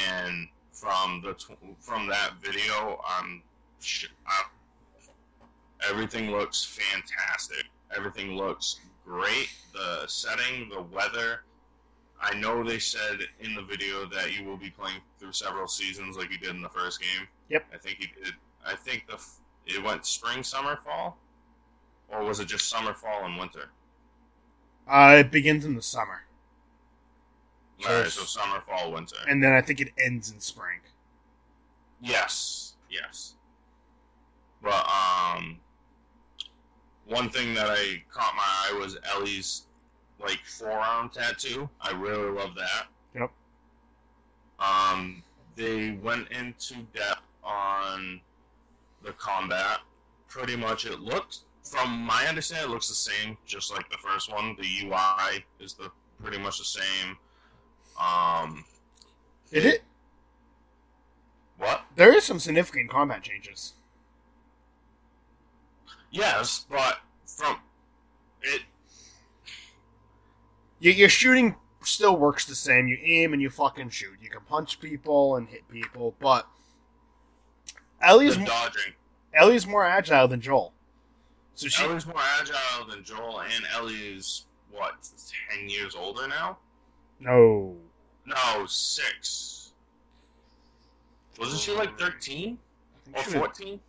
[0.08, 3.42] And from the tw- from that video, I'm
[5.88, 7.64] everything looks fantastic.
[7.96, 9.48] Everything looks great.
[9.72, 11.40] The setting, the weather.
[12.20, 16.16] I know they said in the video that you will be playing through several seasons
[16.16, 17.26] like you did in the first game.
[17.48, 17.66] Yep.
[17.74, 18.34] I think you did.
[18.64, 21.18] I think the f- it went spring, summer, fall,
[22.08, 23.70] or was it just summer, fall, and winter?
[24.86, 26.22] Uh, it begins in the summer,
[27.80, 29.16] So All right, so summer, fall, winter.
[29.28, 30.80] and then I think it ends in spring.
[32.02, 33.34] Yes, yes.
[34.62, 35.58] But um,
[37.06, 39.66] one thing that I caught my eye was Ellie's
[40.20, 41.68] like forearm tattoo.
[41.80, 42.86] I really love that.
[43.14, 43.30] Yep.
[44.58, 45.22] Um,
[45.56, 48.20] they went into depth on
[49.02, 49.80] the combat.
[50.28, 54.30] Pretty much, it looks, from my understanding, it looks the same, just like the first
[54.30, 54.56] one.
[54.56, 55.90] The UI is the
[56.22, 57.16] pretty much the same.
[58.00, 58.64] Um,
[59.50, 59.82] Did it?
[61.58, 61.82] what?
[61.96, 63.74] There is some significant combat changes.
[66.10, 67.56] Yes, but from
[68.42, 68.62] it
[70.82, 72.88] Y- Your shooting still works the same.
[72.88, 74.16] You aim and you fucking shoot.
[74.20, 76.46] You can punch people and hit people, but
[78.02, 78.94] Ellie's the dodging.
[79.34, 80.72] Ellie's more agile than Joel.
[81.54, 84.94] So she Ellie's more agile than Joel, and Ellie's what
[85.50, 86.58] ten years older now?
[87.18, 87.76] no.
[88.26, 89.72] No, six.
[91.38, 92.58] Wasn't she like thirteen
[93.14, 93.80] or fourteen?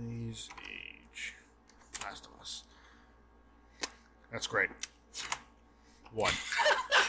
[0.00, 1.34] Ellie's age.
[2.02, 2.64] Last of Us.
[4.30, 4.70] That's great.
[6.12, 6.32] One.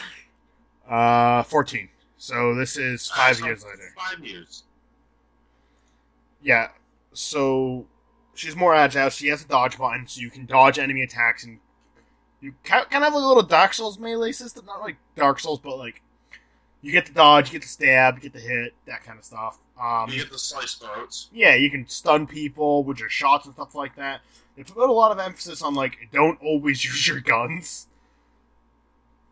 [0.88, 1.88] uh, fourteen.
[2.16, 3.92] So this is five years later.
[3.96, 4.64] Five years.
[6.42, 6.68] Yeah.
[7.12, 7.86] So
[8.34, 9.10] she's more agile.
[9.10, 11.58] She has a dodge button, so you can dodge enemy attacks, and
[12.40, 14.66] you kind of have like a little Dark Souls melee system.
[14.66, 16.02] Not like Dark Souls, but like
[16.84, 19.24] you get the dodge, you get the stab, you get the hit, that kind of
[19.24, 19.58] stuff.
[19.82, 21.28] Um, you get the slice throats.
[21.32, 24.20] yeah, you can stun people with your shots and stuff like that.
[24.56, 27.88] They put a lot of emphasis on like don't always use your guns.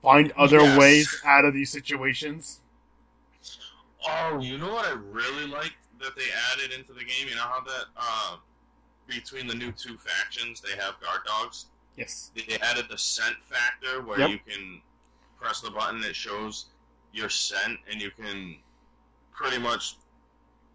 [0.02, 0.78] Find other Yes.
[0.78, 2.60] ways out of these situations.
[4.08, 7.28] Oh, you know what I really like that they added into the game?
[7.28, 8.36] You know how that uh,
[9.06, 11.66] between the new two factions they have guard dogs.
[11.96, 12.30] Yes.
[12.34, 14.30] They added the scent factor where Yep.
[14.30, 14.80] you can
[15.38, 16.66] press the button that shows
[17.12, 18.57] your scent, and you can
[19.33, 19.96] pretty much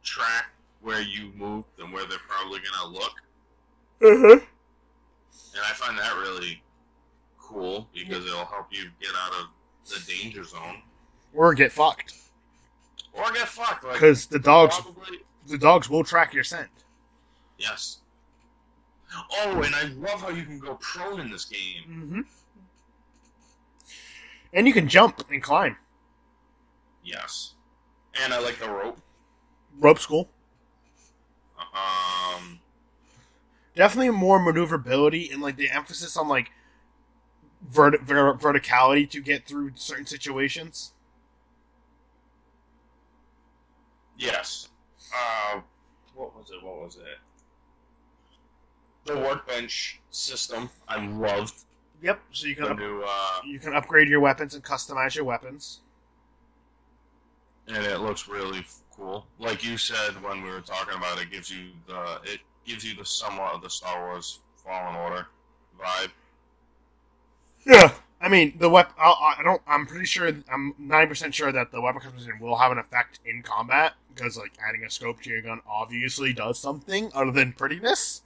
[0.04, 0.46] track
[0.82, 3.14] where you moved and where they're probably gonna look.
[4.02, 4.40] Uh-huh.
[4.40, 6.62] And I find that really
[7.40, 9.48] cool because it'll help you get out of
[9.90, 10.82] the danger zone
[11.34, 12.14] Or get fucked
[13.18, 13.84] or get fucked.
[13.84, 16.70] Like because the dogs probably the dogs will track your scent.
[17.58, 18.00] yes.
[19.32, 21.84] Oh, and I love how you can go prone in this game.
[21.90, 22.22] Mm-hmm.
[24.54, 25.78] And you can jump and climb.
[27.08, 27.54] Yes,
[28.22, 29.00] and I like the rope.
[29.80, 30.30] Rope school.
[31.58, 32.60] Um,
[33.76, 36.52] Definitely more maneuverability and like the emphasis on like
[37.62, 40.92] vert- ver- verticality to get through certain situations.
[44.18, 44.68] Yes.
[45.16, 45.62] Uh,
[46.14, 46.62] what was it?
[46.62, 47.20] What was it?
[49.06, 50.70] The workbench system.
[50.90, 51.54] I loved
[52.02, 52.20] Yep.
[52.32, 55.82] So you can up- uh, you can upgrade your weapons and customize your weapons.
[57.68, 59.26] And it looks really cool.
[59.40, 62.96] Like you said when we were talking about it, gives you the it gives you
[62.96, 65.28] the somewhat of the Star Wars Fallen Order
[65.80, 66.12] vibe.
[67.66, 67.94] Yeah.
[68.20, 68.96] I mean, the weapon.
[68.98, 69.62] I don't.
[69.68, 70.32] I'm pretty sure.
[70.52, 74.36] I'm ninety percent sure that the weapon customization will have an effect in combat because,
[74.38, 78.24] like, adding a scope to your gun obviously does something other than prettiness.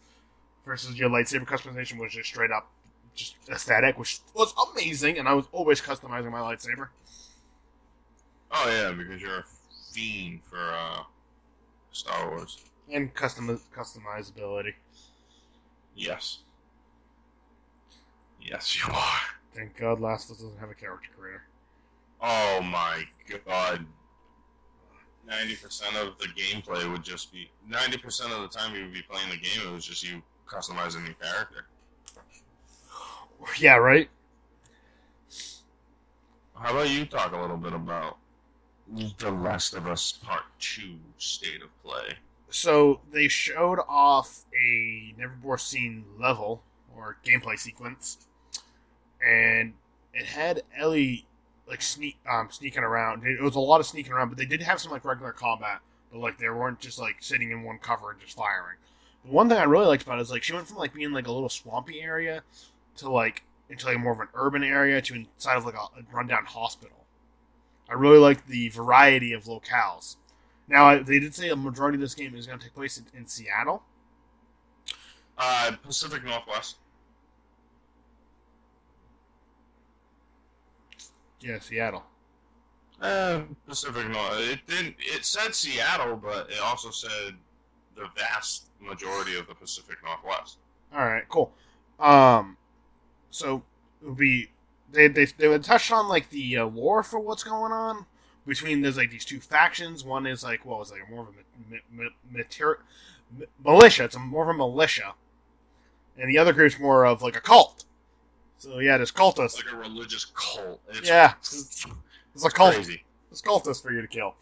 [0.65, 2.71] Versus your lightsaber customization was just straight up,
[3.15, 6.87] just aesthetic, which was amazing, and I was always customizing my lightsaber.
[8.51, 9.45] Oh yeah, because you're a
[9.93, 11.03] fiend for uh,
[11.91, 12.57] Star Wars
[12.91, 14.73] and custom customizability.
[15.95, 16.39] Yes.
[18.41, 19.19] Yes, you are.
[19.53, 21.43] Thank God Last of Us doesn't have a character creator.
[22.21, 23.03] Oh my
[23.45, 23.85] god.
[25.29, 27.49] 90% of the gameplay would just be.
[27.69, 31.05] 90% of the time you would be playing the game, it was just you customizing
[31.05, 31.65] your character.
[33.59, 34.09] Yeah, right?
[36.55, 38.17] How about you talk a little bit about
[39.17, 42.15] The Last of Us Part 2 state of play?
[42.49, 48.27] So, they showed off a never before seen level or gameplay sequence
[49.25, 49.73] and
[50.13, 51.25] it had Ellie
[51.67, 53.25] like sneak um sneaking around.
[53.25, 55.79] It was a lot of sneaking around, but they did have some like regular combat,
[56.11, 58.77] but like they weren't just like sitting in one cover and just firing.
[59.23, 61.27] One thing I really liked about it is like she went from like being like
[61.27, 62.43] a little swampy area
[62.97, 66.45] to like into like more of an urban area to inside of like a rundown
[66.45, 67.00] hospital.
[67.91, 70.15] I really like the variety of locales.
[70.69, 72.97] Now I, they did say a majority of this game is going to take place
[72.97, 73.83] in, in Seattle.
[75.37, 76.77] Uh, Pacific Northwest.
[81.41, 82.03] Yeah, Seattle.
[83.01, 84.39] Uh, Pacific North.
[84.39, 84.95] It didn't.
[84.99, 87.33] It said Seattle, but it also said
[87.95, 90.59] the vast majority of the Pacific Northwest.
[90.95, 91.51] All right, cool.
[91.99, 92.55] Um,
[93.31, 93.63] so
[94.01, 94.49] it would be
[94.91, 98.05] they they they would touch on like the uh, lore for what's going on
[98.45, 100.03] between there's like these two factions.
[100.03, 102.75] One is like well, it's like more of a ma- ma- ma-
[103.63, 104.05] militia.
[104.05, 105.13] It's a, more of a militia,
[106.17, 107.85] and the other group's more of like a cult.
[108.57, 109.63] So yeah, there's cultists.
[109.63, 110.81] Like a religious cult.
[110.89, 111.85] It's, yeah, it's,
[112.35, 112.75] it's a cult.
[112.75, 113.03] Crazy.
[113.31, 114.35] It's cultists for you to kill.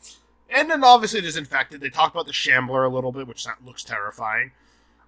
[0.49, 1.79] And then obviously there's infected.
[1.79, 4.51] They talk about the Shambler a little bit, which looks terrifying.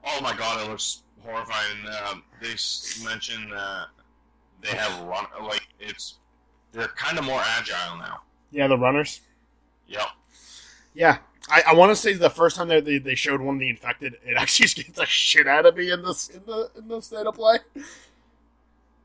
[0.06, 1.78] Oh my god, it looks horrifying.
[2.08, 2.56] Um, they
[3.04, 3.88] mentioned that
[4.62, 6.16] they have run like it's
[6.72, 8.22] they're kind of more agile now.
[8.52, 9.22] Yeah, the runners.
[9.88, 10.08] Yep.
[10.94, 11.18] Yeah,
[11.50, 13.70] I, I want to say the first time that they, they showed one of the
[13.70, 17.02] infected, it actually scared the shit out of me in this in the in the
[17.02, 17.60] state of play.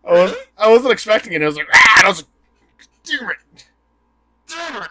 [0.07, 1.43] I was I wasn't expecting it.
[1.43, 2.03] I was like, ah!
[2.05, 3.37] I was like, damn it,
[4.49, 4.89] damn it,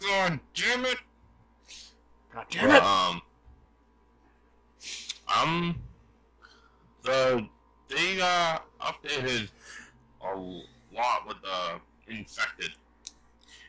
[0.00, 0.98] God damn it,
[2.32, 2.82] God damn it.
[2.82, 3.22] Um,
[5.34, 5.80] um,
[7.02, 7.48] the
[7.88, 9.48] they uh updated
[10.22, 10.36] a
[10.94, 11.80] lot with the
[12.12, 12.70] infected.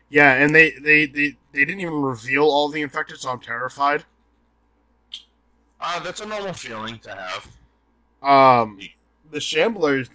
[0.10, 4.06] Yeah, and they, they, they, they didn't even reveal all the infected, so I'm terrified.
[5.82, 7.48] Uh, that's a normal feeling to have.
[8.24, 8.80] Um,
[9.32, 10.10] the shamblers,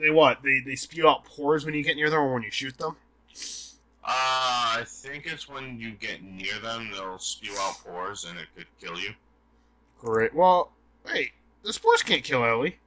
[0.00, 0.42] they what?
[0.42, 2.96] They they spew out pores when you get near them, or when you shoot them.
[4.02, 8.46] Uh, I think it's when you get near them, they'll spew out pores, and it
[8.56, 9.10] could kill you.
[10.00, 10.34] Great.
[10.34, 10.72] Well,
[11.06, 11.30] wait,
[11.62, 12.78] the spores can't kill Ellie.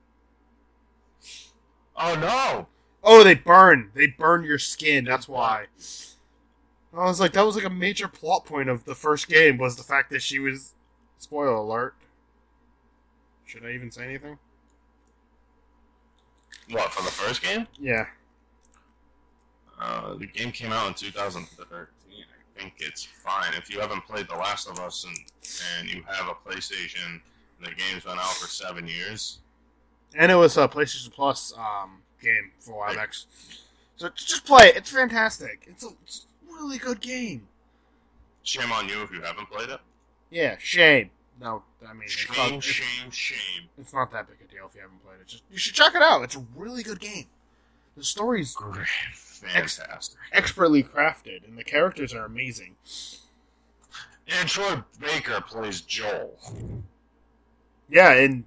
[1.96, 2.68] Oh no!
[3.04, 3.92] Oh, they burn.
[3.96, 5.06] They burn your skin.
[5.06, 5.66] That's why.
[6.94, 9.76] I was like, that was like a major plot point of the first game was
[9.76, 10.74] the fact that she was.
[11.20, 11.96] Spoiler alert.
[13.46, 14.38] Should I even say anything?
[16.70, 17.66] What for the first game?
[17.80, 18.06] Yeah.
[19.80, 21.88] Uh, the game came out in 2013.
[22.12, 25.18] I think it's fine if you haven't played The Last of Us and
[25.80, 27.22] and you have a PlayStation.
[27.62, 29.40] The game's been out for seven years.
[30.16, 33.14] And it was a PlayStation Plus um, game for a while back.
[33.98, 34.78] So just play it.
[34.78, 35.66] It's fantastic.
[35.68, 37.48] It's a, it's a really good game.
[38.44, 39.80] Shame on you if you haven't played it.
[40.30, 41.10] Yeah, shame.
[41.40, 43.70] No, I mean, shame, it's not, shame, shame.
[43.78, 45.28] It's not that big a deal if you haven't played it.
[45.28, 46.24] Just you should check it out.
[46.24, 47.26] It's a really good game.
[47.96, 48.56] The story's
[49.14, 52.76] fantastic, ex- expertly crafted, and the characters are amazing.
[54.28, 56.38] And Troy Baker plays Joel.
[57.90, 58.44] Yeah, and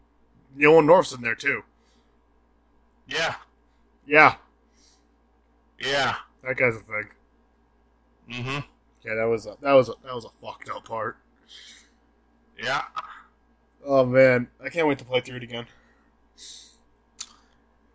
[0.55, 1.63] Nolan North's in there too.
[3.07, 3.35] Yeah,
[4.07, 4.37] Yeah,
[5.81, 6.15] yeah.
[6.45, 7.09] that guy's a thing.
[8.31, 8.59] Mm-hmm.
[9.05, 11.17] Yeah, that was a, that was a, that was a fucked up part.
[12.63, 12.83] Yeah.
[13.85, 15.67] Oh man, I can't wait to play through it again.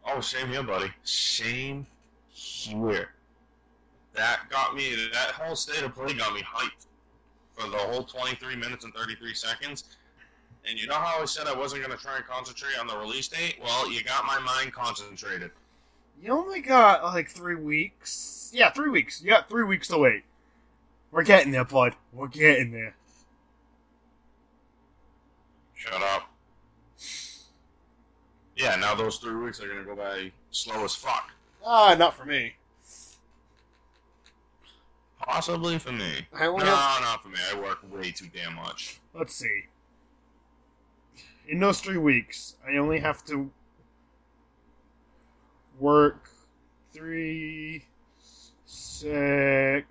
[0.07, 0.91] Oh, same here, buddy.
[1.03, 1.87] Same
[2.33, 3.09] here.
[4.13, 4.95] That got me.
[5.13, 6.87] That whole state of play got me hyped
[7.55, 9.83] for the whole 23 minutes and 33 seconds.
[10.67, 12.97] And you know how I said I wasn't going to try and concentrate on the
[12.97, 13.57] release date?
[13.61, 15.51] Well, you got my mind concentrated.
[16.21, 18.51] You only got like three weeks.
[18.53, 19.21] Yeah, three weeks.
[19.21, 20.23] You got three weeks to wait.
[21.11, 21.95] We're getting there, bud.
[22.11, 22.95] We're getting there.
[25.75, 26.31] Shut up.
[28.55, 31.31] Yeah, now those three weeks are going to go by slow as fuck.
[31.63, 32.53] Ah, not for me.
[35.21, 36.27] Possibly for me.
[36.33, 37.37] I no, have- not for me.
[37.51, 38.99] I work way too damn much.
[39.13, 39.63] Let's see.
[41.47, 43.51] In those three weeks, I only have to
[45.79, 46.29] work
[46.93, 47.85] three,
[48.65, 49.85] six.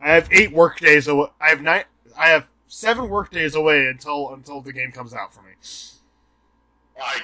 [0.00, 1.28] I have eight work days away.
[1.40, 1.84] I have nine.
[2.16, 5.52] I have seven work days away until until the game comes out for me.
[7.00, 7.20] I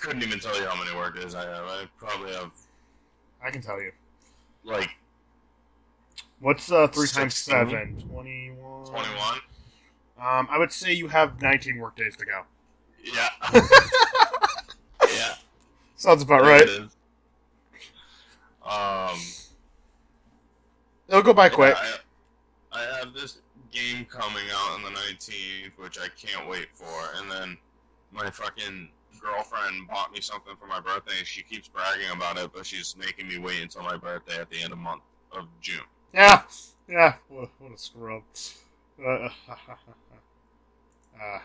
[0.00, 1.64] couldn't even tell you how many work days I have.
[1.64, 2.50] I probably have
[3.44, 3.92] I can tell you.
[4.64, 4.90] like
[6.40, 7.96] What's uh, three times seven?
[8.08, 8.86] Twenty-one.
[8.86, 9.40] 21.
[10.18, 12.42] Um, I would say you have nineteen work days to go.
[13.02, 13.28] Yeah.
[15.02, 15.34] yeah.
[15.96, 16.62] Sounds about There right.
[16.62, 16.96] it is.
[18.64, 19.18] Um.
[21.08, 21.76] It'll go by quick.
[21.76, 21.98] I,
[22.72, 23.38] I have this
[23.70, 26.86] game coming out on the 19th, which I can't wait for,
[27.16, 27.58] and then
[28.10, 28.88] my fucking
[29.20, 31.24] girlfriend bought me something for my birthday.
[31.24, 34.62] She keeps bragging about it, but she's making me wait until my birthday at the
[34.62, 35.02] end of month
[35.32, 35.80] of June.
[36.12, 36.42] Yeah,
[36.88, 37.14] yeah.
[37.28, 38.22] What, what a scrub.
[39.04, 39.28] Uh,
[41.20, 41.40] uh, I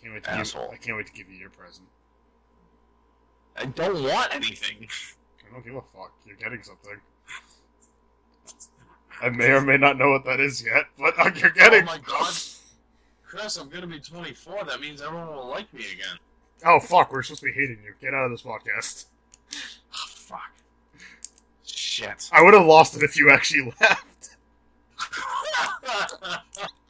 [0.00, 0.70] can't wait to give, Asshole.
[0.72, 1.86] I can't wait to give you your present.
[3.56, 4.86] I don't want anything.
[5.48, 6.12] I don't give a fuck.
[6.26, 7.00] You're getting something.
[9.22, 11.84] I may or may not know what that is yet, but uh, you're Oh getting.
[11.86, 12.34] my god.
[13.24, 14.64] Chris, I'm gonna be 24.
[14.64, 16.18] That means everyone will like me again.
[16.64, 17.12] Oh fuck!
[17.12, 17.94] We're supposed to be hating you.
[18.00, 19.06] Get out of this podcast.
[19.54, 20.52] Oh, fuck.
[21.64, 22.28] Shit.
[22.32, 24.36] I would have lost it if you actually left.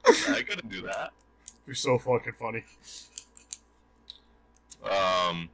[0.08, 1.12] I couldn't do that.
[1.66, 2.64] You're so fucking funny.
[4.84, 5.48] Um,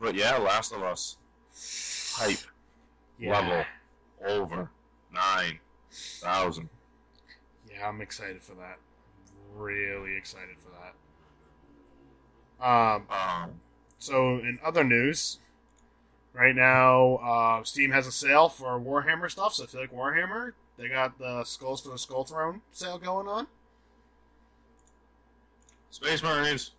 [0.00, 1.16] but yeah, Last of Us
[2.16, 2.38] hype
[3.20, 3.64] level
[4.26, 4.70] over
[5.14, 5.60] nine
[5.92, 6.68] thousand.
[7.70, 8.78] Yeah, I'm excited for that.
[9.54, 10.94] Really excited for that.
[12.66, 13.60] Um, Um,
[13.98, 15.38] so in other news,
[16.32, 19.54] right now, uh, Steam has a sale for Warhammer stuff.
[19.54, 23.28] So if you like Warhammer, they got the Skulls for the Skull Throne sale going
[23.28, 23.46] on.
[25.90, 26.72] Space Marines.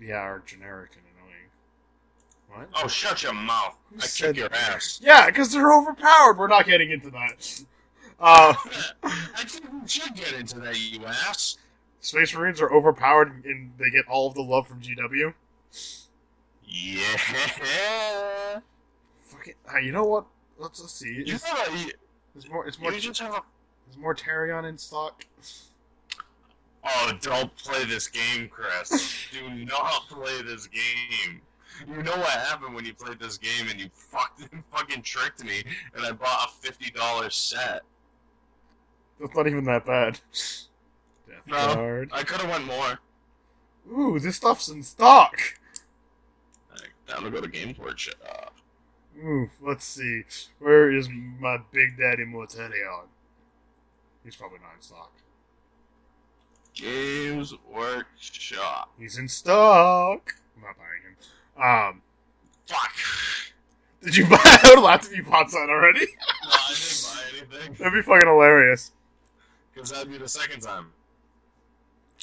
[0.00, 2.68] Yeah, are generic and annoying.
[2.72, 2.84] What?
[2.84, 3.76] Oh, shut your mouth!
[3.92, 4.74] Who I kick your that?
[4.74, 5.00] ass.
[5.02, 6.36] Yeah, because they're overpowered.
[6.38, 7.62] We're not getting into that.
[8.20, 8.54] Uh,
[9.02, 11.56] I think we should get into that, you ass.
[12.00, 15.32] Space Marines are overpowered, and they get all of the love from GW.
[16.64, 18.60] Yeah.
[19.22, 19.56] Fuck it.
[19.72, 20.26] Uh, you know what?
[20.58, 21.22] Let's, let's see.
[21.26, 21.90] You It's, thought you,
[22.34, 22.66] it's more.
[22.66, 22.92] It's more.
[22.92, 23.42] you just have a
[23.86, 25.24] There's Mortarion in stock.
[26.88, 29.26] Oh, don't play this game, Chris.
[29.32, 31.40] Do not play this game.
[31.86, 35.62] You know what happened when you played this game and you fucking fucking tricked me
[35.94, 37.82] and I bought a fifty dollar set.
[39.20, 40.20] That's not even that bad.
[41.28, 41.74] Death No.
[41.74, 42.10] Guard.
[42.12, 42.98] I could have went more.
[43.92, 45.38] Ooh, this stuff's in stock.
[47.06, 48.16] Time to go to GamePort shit.
[48.28, 48.48] Uh,
[49.24, 50.22] Ooh, let's see.
[50.58, 53.06] Where is my Big Daddy Mortarion?
[54.24, 55.12] He's probably not in stock.
[56.76, 58.92] Games Workshop.
[58.98, 60.34] He's in stock.
[60.56, 61.94] I'm not buying him.
[61.96, 62.02] Um,
[62.68, 62.92] Fuck.
[64.02, 64.38] did you buy?
[64.44, 66.06] I would laugh if you bought that already.
[66.44, 68.92] No, I didn't buy anything That'd be fucking hilarious.
[69.74, 70.92] because that'd be the second time.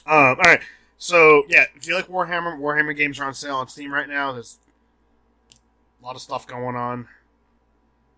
[0.06, 0.62] Um, all right.
[0.98, 4.32] So yeah, if you like Warhammer, Warhammer games are on sale on Steam right now.
[4.34, 4.60] There's
[6.02, 7.08] a lot of stuff going on.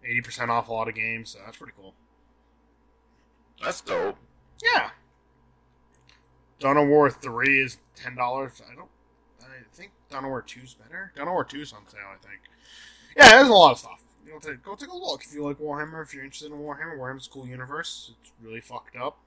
[0.03, 1.93] Eighty percent off a lot of games, so that's pretty cool.
[3.63, 4.17] That's dope.
[4.61, 4.89] Yeah.
[6.60, 8.62] Dawn of War three is ten dollars.
[8.72, 8.89] I don't.
[9.41, 11.12] I think Dawn of War two's better.
[11.16, 11.99] Dawn of War two's on sale.
[12.12, 12.39] I think.
[13.18, 14.01] Yeah, there's a lot of stuff.
[14.26, 16.01] You know, take, go take a look if you like Warhammer.
[16.03, 18.12] If you're interested in Warhammer, Warhammer's a cool universe.
[18.22, 19.18] It's really fucked up.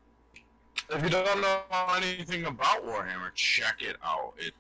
[0.91, 1.61] If you don't know
[1.97, 4.33] anything about Warhammer, check it out.
[4.39, 4.55] It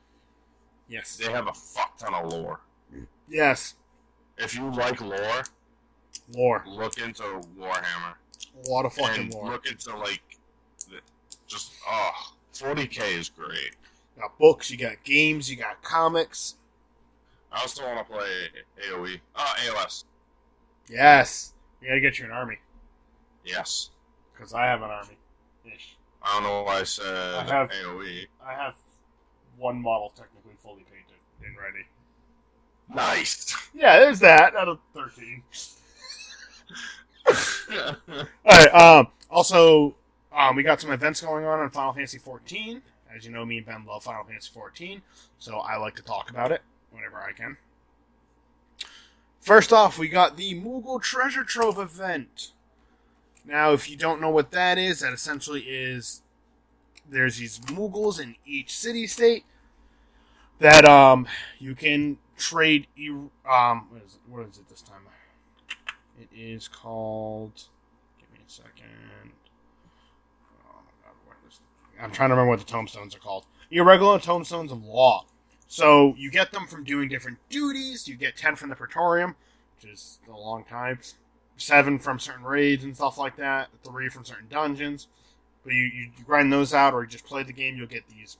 [0.88, 1.16] Yes.
[1.16, 2.60] they have a fuck ton of lore.
[3.28, 3.74] Yes.
[4.38, 5.42] If you like lore,
[6.34, 6.64] Lore.
[6.66, 7.22] look into
[7.58, 8.14] Warhammer
[8.66, 9.50] A lot of fucking lore.
[9.50, 10.22] look into like
[10.88, 11.00] the,
[11.46, 13.76] just oh 40k is great.
[14.16, 14.70] You got books.
[14.70, 15.50] You got games.
[15.50, 16.54] You got comics.
[17.52, 18.28] I also want to play
[18.90, 19.20] AOE.
[19.36, 20.04] Oh, AOS.
[20.90, 21.54] Yes.
[21.80, 22.58] You gotta get you an army.
[23.44, 23.90] Yes.
[24.32, 25.16] Because I have an army.
[25.64, 25.96] Ish.
[26.22, 28.26] I don't know why I said I have- AOE.
[28.44, 28.74] I have
[29.56, 31.86] one model technically fully painted and ready.
[32.92, 33.54] Nice.
[33.74, 35.42] Yeah, there's that out of 13.
[38.46, 39.94] Alright, um, also,
[40.38, 42.82] um, we got some events going on on Final Fantasy 14.
[43.14, 45.02] As you know, me and Ben love Final Fantasy 14,
[45.38, 47.56] so I like to talk about it whenever I can.
[49.40, 52.52] First off, we got the Moogle Treasure Trove event.
[53.46, 56.22] Now, if you don't know what that is, that essentially is
[57.08, 59.44] there's these Moogles in each city state
[60.58, 61.26] that um
[61.58, 62.86] you can trade.
[63.50, 65.00] Um, what is, it, what is it this time?
[66.20, 67.68] It is called.
[68.18, 69.32] Give me a second.
[70.68, 71.60] Oh my god, what is?
[72.00, 73.46] I'm trying to remember what the tombstones are called.
[73.70, 75.26] Irregular tombstones of law.
[75.66, 78.08] So you get them from doing different duties.
[78.08, 79.36] You get ten from the Praetorium,
[79.76, 81.00] which is a long time.
[81.56, 83.68] Seven from certain raids and stuff like that.
[83.84, 85.08] Three from certain dungeons.
[85.64, 87.76] But you, you grind those out, or you just play the game.
[87.76, 88.38] You'll get these.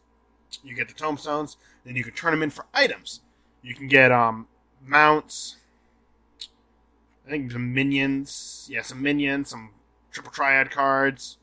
[0.63, 1.57] You get the tombstones.
[1.85, 3.21] Then you can turn them in for items.
[3.63, 4.47] You can get um
[4.87, 5.57] mounts.
[7.27, 8.69] I think some minions.
[8.71, 9.71] Yeah, some minions, some
[10.13, 11.38] triple triad cards.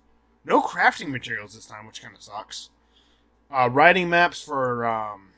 [0.45, 2.69] No crafting materials this time, which kind of sucks.
[3.51, 5.29] Uh, writing maps for um,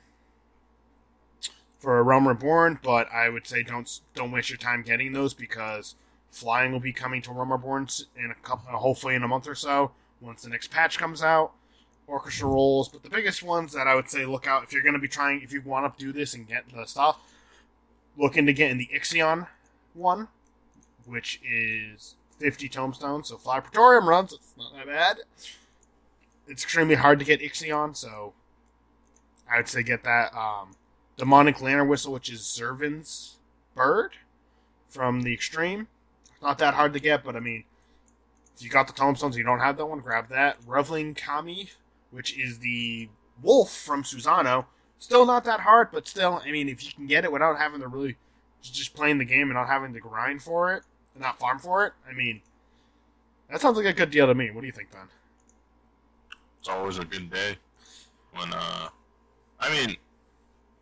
[1.79, 5.95] for Realm Reborn, but I would say don't don't waste your time getting those because
[6.31, 9.47] flying will be coming to Realm Reborn in a couple, uh, hopefully in a month
[9.47, 11.53] or so once the next patch comes out.
[12.07, 14.93] Orchestrion rolls, but the biggest ones that I would say look out if you're going
[14.93, 17.19] to be trying if you want to do this and get the stuff,
[18.17, 19.47] look into getting the Ixion
[19.93, 20.29] one,
[21.05, 23.29] which is 50 tombstones.
[23.29, 25.17] So fly Praetorium runs, it's not that bad.
[26.47, 28.33] It's extremely hard to get Ixion, so
[29.51, 30.33] I would say get that.
[30.33, 30.75] Um,
[31.17, 33.37] Demonic Lanner Whistle, which is Zurvan's
[33.75, 34.11] bird
[34.87, 35.87] from the Extreme.
[36.41, 37.63] Not that hard to get, but I mean,
[38.55, 40.57] if you got the tombstones and you don't have that one, grab that.
[40.65, 41.71] Reveling Kamuy,
[42.11, 43.09] which is the
[43.41, 44.65] wolf from Susano.
[44.99, 47.81] Still not that hard, but still, I mean, if you can get it without having
[47.81, 48.15] to really
[48.61, 50.83] just playing the game and not having to grind for it
[51.17, 52.41] and not farm for it, I mean,
[53.49, 54.51] that sounds like a good deal to me.
[54.51, 55.01] What do you think, Ben?
[56.59, 57.57] It's always a good day
[58.33, 58.89] when, uh,
[59.59, 59.97] I mean,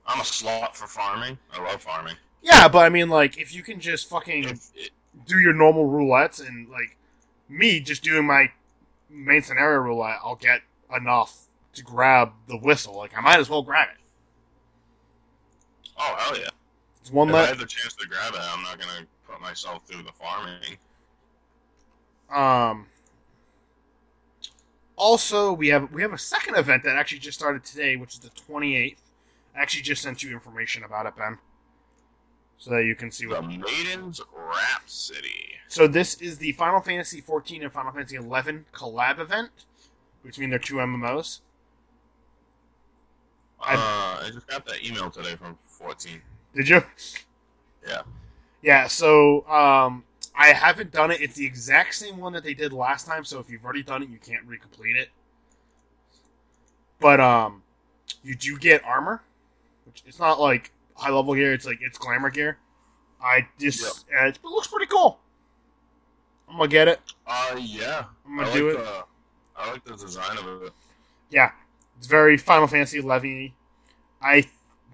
[0.05, 1.37] I'm a slot for farming.
[1.53, 2.15] I love farming.
[2.41, 4.43] Yeah, but I mean, like, if you can just fucking
[4.75, 4.91] it,
[5.25, 6.97] do your normal roulettes and, like,
[7.47, 8.51] me just doing my
[9.09, 10.61] main scenario roulette, I'll get
[10.95, 12.97] enough to grab the whistle.
[12.97, 14.01] Like, I might as well grab it.
[15.97, 16.49] oh hell yeah!
[16.99, 17.49] It's one if I less.
[17.49, 20.77] have the chance to grab it, I'm not gonna put myself through the farming.
[22.33, 22.87] Um.
[24.97, 28.19] Also, we have we have a second event that actually just started today, which is
[28.19, 28.97] the 28th.
[29.55, 31.37] I actually just sent you information about it, Ben,
[32.57, 33.45] so that you can see The what.
[33.45, 35.53] Maiden's Rhapsody.
[35.67, 39.51] So this is the Final Fantasy 14 and Final Fantasy 11 collab event
[40.23, 41.41] between their two MMOs.
[43.59, 43.73] Uh,
[44.23, 46.21] I just got that email today from 14.
[46.53, 46.83] Did you?
[47.87, 48.01] Yeah.
[48.65, 48.87] Yeah.
[48.87, 50.03] So um,
[50.35, 51.21] I haven't done it.
[51.21, 53.23] It's the exact same one that they did last time.
[53.23, 55.09] So if you've already done it, you can't recomplete it.
[56.99, 57.61] But um,
[58.23, 59.21] you do get armor,
[59.85, 61.53] which it's not like high level gear.
[61.53, 62.57] It's like it's glamour gear.
[63.21, 65.19] I just uh, it looks pretty cool.
[66.49, 66.99] I'm gonna get it.
[67.27, 68.05] Uh, yeah.
[68.25, 68.83] I'm gonna I do like it.
[68.83, 69.03] The,
[69.57, 70.73] I like the design of it.
[71.29, 71.51] Yeah,
[71.97, 73.53] it's very Final Fantasy Levy.
[74.21, 74.47] I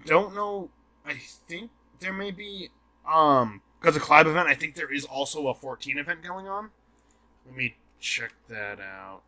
[0.04, 0.68] don't know.
[1.06, 1.14] I
[1.48, 1.70] think
[2.00, 2.70] there may be
[3.10, 4.48] um because of collab event.
[4.48, 6.70] I think there is also a 14 event going on.
[7.46, 9.22] Let me check that out.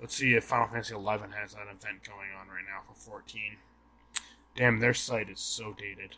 [0.00, 3.56] Let's see if Final Fantasy 11 has an event going on right now for 14.
[4.56, 6.16] Damn, their site is so dated.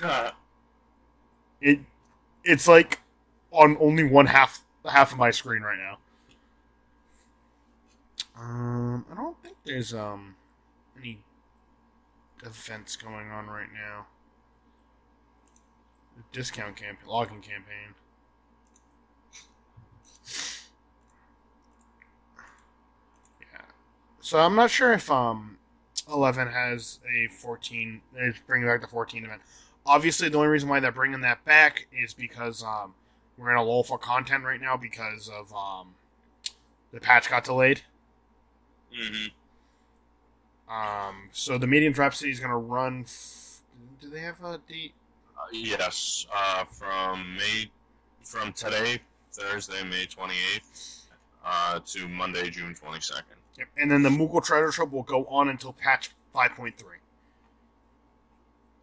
[1.58, 1.80] It
[2.44, 3.00] it's like
[3.50, 5.96] on only one half half of my screen right now.
[8.38, 10.34] Um, I don't think there's um
[12.46, 14.06] events going on right now.
[16.32, 17.94] Discount campaign, login campaign.
[23.40, 23.62] Yeah.
[24.20, 25.58] So I'm not sure if um
[26.10, 28.00] 11 has a 14.
[28.14, 29.42] They're bringing back the 14 event.
[29.84, 32.94] Obviously, the only reason why they're bringing that back is because um
[33.36, 35.94] we're in a lull for content right now because of um
[36.92, 37.82] the patch got delayed.
[38.94, 39.26] hmm
[40.68, 43.02] Um, so the Maiden's Rhapsody is going to run.
[43.06, 43.62] F-
[44.00, 44.94] do they have a date?
[45.36, 46.26] Uh, yes.
[46.34, 47.70] Uh, from May,
[48.22, 49.00] from today,
[49.32, 51.02] Thursday, May 28th,
[51.44, 53.22] uh, to Monday, June 22nd.
[53.58, 53.68] Yep.
[53.78, 56.72] And then the Moogle Treasure Trove will go on until patch 5.3.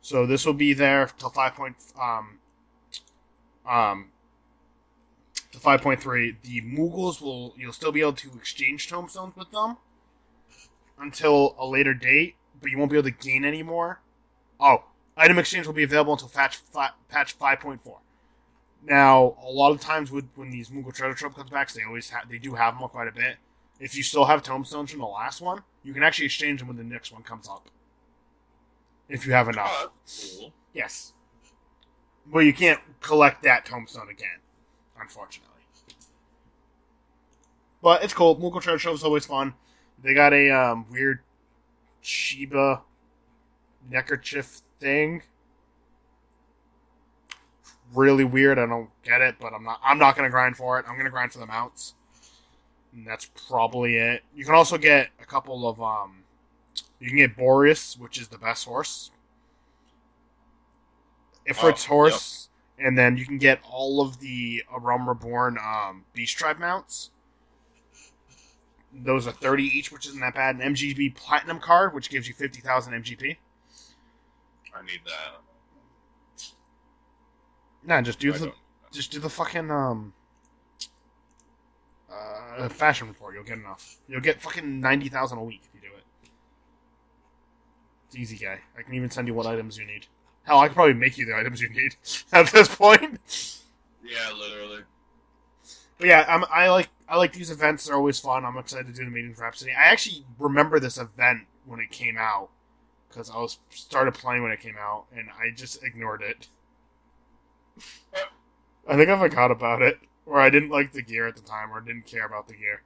[0.02, 1.56] So this will be there till 5.
[1.56, 2.40] Point, um,
[3.70, 4.08] um,
[5.52, 6.36] to 5.3.
[6.44, 9.78] The Moogles will you'll still be able to exchange tombstones with them
[11.04, 14.01] until a later date, but you won't be able to gain any more.
[14.60, 14.86] Oh,
[15.18, 16.60] item exchange will be available until patch
[17.10, 17.97] patch 5.4.
[18.86, 22.10] Now, a lot of times with when these Moogle Treasure Trove comes back, they always
[22.10, 23.38] ha- they do have them quite a bit.
[23.80, 26.78] If you still have tombstones from the last one, you can actually exchange them when
[26.78, 27.70] the next one comes up.
[29.10, 29.70] If you have enough.
[29.72, 29.91] Oh,
[30.39, 30.54] cool.
[30.74, 31.14] Yes.
[32.26, 34.39] But you can't collect that tombstone again,
[34.99, 35.49] unfortunately.
[37.82, 38.38] But it's cool.
[38.38, 39.56] Moogle Treasure Trove is always fun.
[40.04, 41.20] They got a um, weird
[42.01, 42.82] Shiba
[43.89, 45.24] neckerchief thing.
[47.93, 48.60] Really weird.
[48.60, 49.80] I don't get it, but I'm not.
[49.84, 50.86] I'm not gonna grind for it.
[50.88, 51.93] I'm gonna grind for the mounts.
[52.93, 54.24] And that's probably it.
[54.36, 56.24] You can also get a couple of um.
[56.99, 59.12] You can get Boreas, which is the best horse.
[61.47, 62.49] Ifrit's Oh, horse,
[62.80, 67.12] and then you can get all of the A Realm Reborn um, Beast Tribe mounts.
[68.96, 70.58] Those are 30 each, which isn't that bad.
[70.58, 73.38] An MGP Platinum card, which gives you 50,000 MGP.
[74.76, 75.41] I need that.
[77.86, 78.54] Nah, just do I the
[78.91, 80.14] just do the fucking um
[82.58, 83.34] uh, fashion report.
[83.34, 83.98] You'll get enough.
[84.08, 86.04] You'll get fucking 90,000 a week if you do it.
[88.08, 88.60] It's easy, guy.
[88.78, 90.08] I can even send you what items you need.
[90.44, 91.96] Hell, I could probably make you the items you need
[92.32, 93.20] at this point.
[94.04, 94.82] Yeah, literally.
[95.98, 97.86] But yeah, I'm, I like I like these events.
[97.86, 98.45] They're always fun.
[98.45, 99.72] I'm excited to do the meeting for Rhapsody.
[99.72, 102.49] I actually remember this event when it came out
[103.10, 106.47] because I was started playing when it came out, and I just ignored it.
[108.88, 111.72] I think I forgot about it, or I didn't like the gear at the time,
[111.72, 112.82] or didn't care about the gear,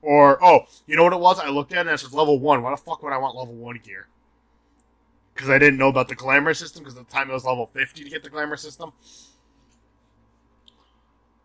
[0.00, 1.38] or oh, you know what it was?
[1.38, 2.62] I looked at it and it says level one.
[2.62, 4.08] Why the fuck would I want level one gear?
[5.34, 6.82] Because I didn't know about the glamour system.
[6.82, 8.92] Because at the time it was level fifty to get the glamour system.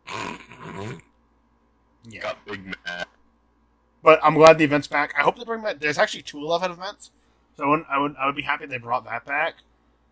[2.09, 2.21] Yeah.
[2.21, 3.07] Got big mad.
[4.03, 5.13] But I'm glad the event's back.
[5.17, 5.79] I hope they bring back.
[5.79, 7.11] There's actually two 11 events,
[7.55, 9.55] so I would I would, I would be happy if they brought that back.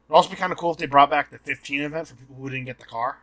[0.07, 2.35] It'd also be kind of cool if they brought back the 15 event for people
[2.35, 3.19] who didn't get the car.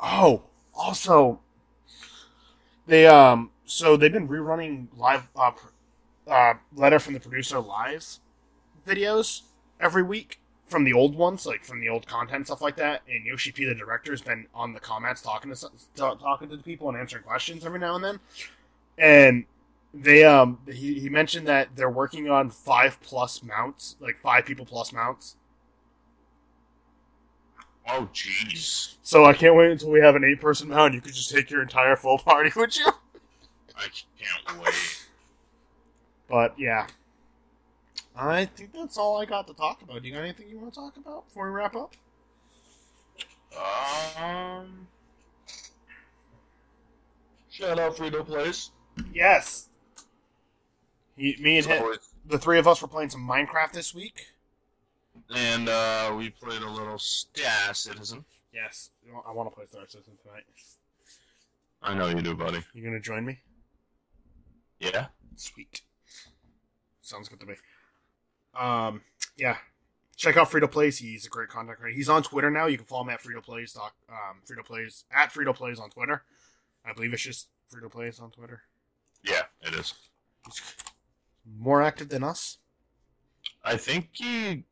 [0.00, 0.44] Oh,
[0.74, 1.40] also,
[2.86, 5.52] they um, so they've been rerunning live uh,
[6.28, 8.20] uh letter from the producer lives
[8.86, 9.42] videos
[9.80, 13.02] every week from the old ones, like from the old content stuff like that.
[13.08, 16.62] And Yoshi P, the director, has been on the comments talking to talking to the
[16.62, 18.20] people and answering questions every now and then.
[18.96, 19.44] And
[19.94, 24.66] they um he, he mentioned that they're working on five plus mounts, like five people
[24.66, 25.36] plus mounts.
[27.90, 28.96] Oh, jeez.
[29.02, 30.92] So I can't wait until we have an eight person mount.
[30.92, 32.86] You could just take your entire full party with you.
[33.76, 33.86] I
[34.18, 35.06] can't wait.
[36.28, 36.86] But yeah.
[38.18, 40.02] I think that's all I got to talk about.
[40.02, 41.94] Do you got anything you want to talk about before we wrap up?
[44.20, 44.88] Um.
[47.48, 48.70] Shout out Frito Plays.
[49.12, 49.68] Yes.
[51.16, 51.84] He, me and him,
[52.26, 54.26] the three of us were playing some Minecraft this week.
[55.34, 58.24] And uh, we played a little Star Citizen.
[58.52, 58.90] Yes,
[59.26, 60.44] I want to play Star Citizen tonight.
[61.82, 62.60] I know you do, buddy.
[62.74, 63.38] You gonna join me?
[64.80, 65.06] Yeah.
[65.36, 65.82] Sweet.
[67.00, 67.54] Sounds good to me.
[68.58, 69.02] Um,
[69.36, 69.56] yeah.
[70.16, 70.98] Check out Frito Plays.
[70.98, 71.96] He's a great content creator.
[71.96, 72.66] He's on Twitter now.
[72.66, 73.72] You can follow him at Frito Plays.
[73.72, 76.24] Doc, um, Frito Plays at Frito Plays on Twitter.
[76.84, 78.62] I believe it's just Frito Plays on Twitter.
[79.22, 79.94] Yeah, it is.
[80.44, 80.60] He's
[81.58, 82.58] more active than us.
[83.64, 84.64] I think he,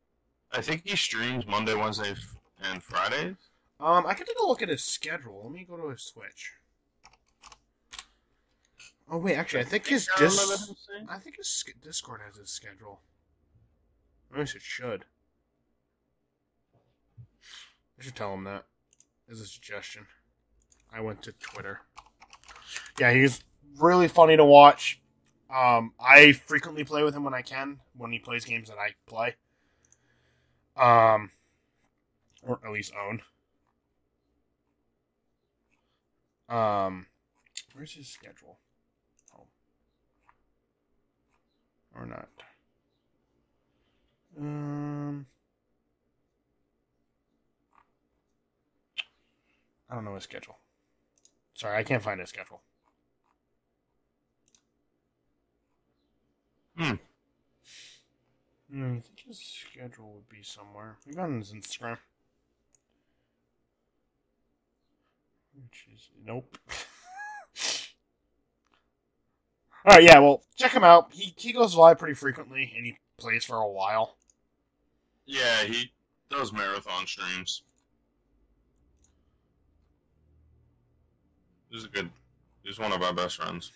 [0.51, 2.13] I think he streams Monday, Wednesday,
[2.61, 3.35] and Fridays.
[3.79, 5.41] Um, I can take a look at his schedule.
[5.43, 6.53] Let me go to his Twitch.
[9.09, 10.73] Oh wait, actually, I think his I dis-
[11.09, 12.99] I think his Discord has his schedule.
[14.31, 15.05] At least it should.
[17.99, 18.65] I should tell him that
[19.31, 20.05] as a suggestion.
[20.93, 21.81] I went to Twitter.
[22.99, 23.43] Yeah, he's
[23.79, 25.01] really funny to watch.
[25.53, 28.95] Um, I frequently play with him when I can, when he plays games that I
[29.05, 29.35] play.
[30.75, 31.31] Um,
[32.41, 33.21] or at least own.
[36.49, 37.07] Um,
[37.73, 38.59] where's his schedule?
[39.37, 39.47] Oh,
[41.95, 42.29] or not?
[44.39, 45.25] Um,
[49.89, 50.57] I don't know his schedule.
[51.55, 52.61] Sorry, I can't find his schedule.
[56.77, 56.93] Hmm.
[58.71, 60.97] Hmm, I think his schedule would be somewhere.
[61.05, 61.97] Maybe on his Instagram.
[65.55, 66.57] Which is nope.
[69.85, 70.19] All right, yeah.
[70.19, 71.11] Well, check him out.
[71.13, 74.17] He he goes live pretty frequently, and he plays for a while.
[75.27, 75.91] Yeah, he
[76.29, 77.63] does marathon streams.
[81.69, 82.09] He's a good.
[82.63, 83.71] He's one of our best friends.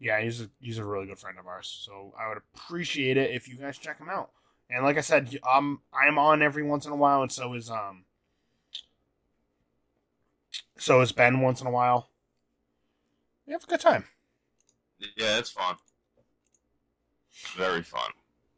[0.00, 1.84] Yeah, he's a he's a really good friend of ours.
[1.84, 4.30] So I would appreciate it if you guys check him out.
[4.70, 7.68] And like I said, um, I'm on every once in a while, and so is
[7.68, 8.04] um,
[10.78, 12.08] so is Ben once in a while.
[13.46, 14.04] We have a good time.
[15.16, 15.76] Yeah, it's fun.
[17.56, 18.10] Very fun.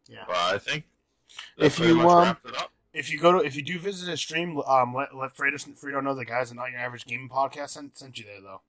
[0.09, 0.25] Yeah.
[0.27, 0.85] But I think
[1.59, 2.37] if you um,
[2.93, 6.03] if you go to if you do visit his stream, um, let let Frito, Frito
[6.03, 8.61] know the guys and not your average gaming podcast sent sent you there though.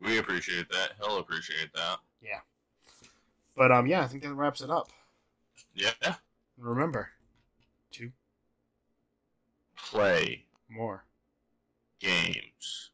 [0.00, 0.92] We appreciate that.
[1.00, 1.98] He'll appreciate that.
[2.20, 2.40] Yeah.
[3.56, 4.90] But um, yeah, I think that wraps it up.
[5.74, 6.16] Yeah.
[6.58, 7.10] Remember
[7.92, 8.12] to
[9.76, 11.04] play more
[11.98, 12.84] games.